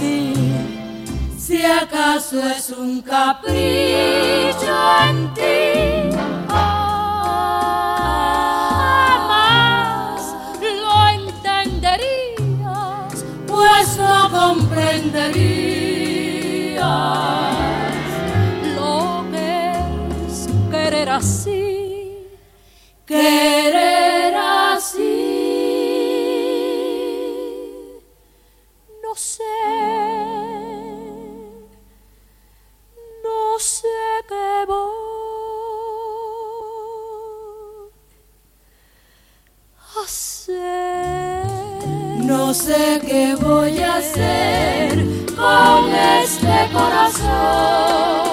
ti. 0.00 0.32
Si 1.38 1.64
acaso 1.64 2.40
es 2.48 2.70
un 2.70 3.02
capricho 3.02 4.74
en 5.08 5.34
ti, 5.34 6.16
oh, 6.48 6.52
jamás 8.78 10.22
lo 10.84 10.94
entenderías, 11.18 13.24
pues 13.46 13.96
no 13.98 14.30
comprenderías 14.30 16.80
lo 18.76 19.24
que 19.32 19.72
es 20.26 20.36
querer 20.70 21.08
así, 21.10 22.28
querer 23.06 24.34
así. 24.36 24.59
sé, 29.20 29.42
no 33.22 33.58
sé 33.58 33.88
qué 34.28 34.64
voy 34.66 34.94
a 39.76 40.02
hacer. 40.04 41.00
No 42.24 42.54
sé 42.54 43.00
qué 43.06 43.36
voy 43.36 43.78
a 43.78 43.96
hacer 43.96 45.04
con 45.36 45.94
este 45.94 46.72
corazón. 46.72 48.29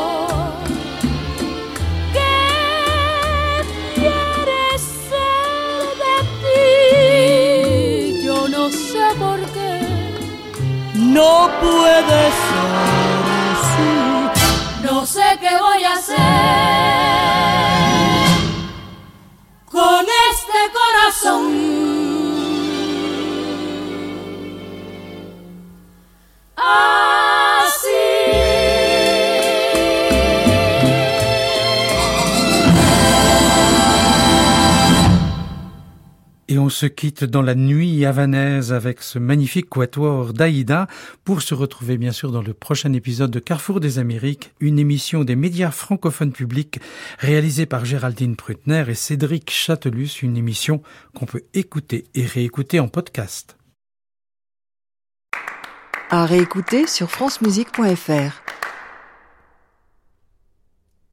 No 11.17 11.49
puede 11.59 12.19
ser 12.45 13.25
así. 13.51 13.91
No 14.83 15.03
sé 15.03 15.27
qué 15.41 15.49
voy 15.57 15.83
a 15.83 15.93
hacer 15.93 16.15
con 19.71 20.05
este 20.29 20.59
corazón. 20.77 21.87
Et 36.49 36.57
on 36.57 36.69
se 36.69 36.85
quitte 36.85 37.25
dans 37.25 37.41
la 37.41 37.55
nuit 37.55 38.05
havanaise 38.05 38.71
avec 38.71 39.01
ce 39.03 39.19
magnifique 39.19 39.67
quatuor 39.67 40.31
d'Aïda 40.31 40.87
pour 41.25 41.41
se 41.41 41.53
retrouver 41.53 41.97
bien 41.97 42.13
sûr 42.13 42.31
dans 42.31 42.41
le 42.41 42.53
prochain 42.53 42.93
épisode 42.93 43.31
de 43.31 43.39
Carrefour 43.39 43.81
des 43.81 43.99
Amériques, 43.99 44.51
une 44.61 44.79
émission 44.79 45.25
des 45.25 45.35
médias 45.35 45.71
francophones 45.71 46.31
publics 46.31 46.79
réalisée 47.19 47.65
par 47.65 47.83
Géraldine 47.83 48.37
Prutner 48.37 48.85
et 48.87 48.95
Cédric 48.95 49.51
Châtelus, 49.51 50.21
une 50.21 50.37
émission 50.37 50.81
qu'on 51.13 51.25
peut 51.25 51.43
écouter 51.53 52.05
et 52.15 52.25
réécouter 52.25 52.79
en 52.79 52.87
podcast. 52.87 53.57
À 56.09 56.25
réécouter 56.25 56.87
sur 56.87 57.11
francemusique.fr. 57.11 58.46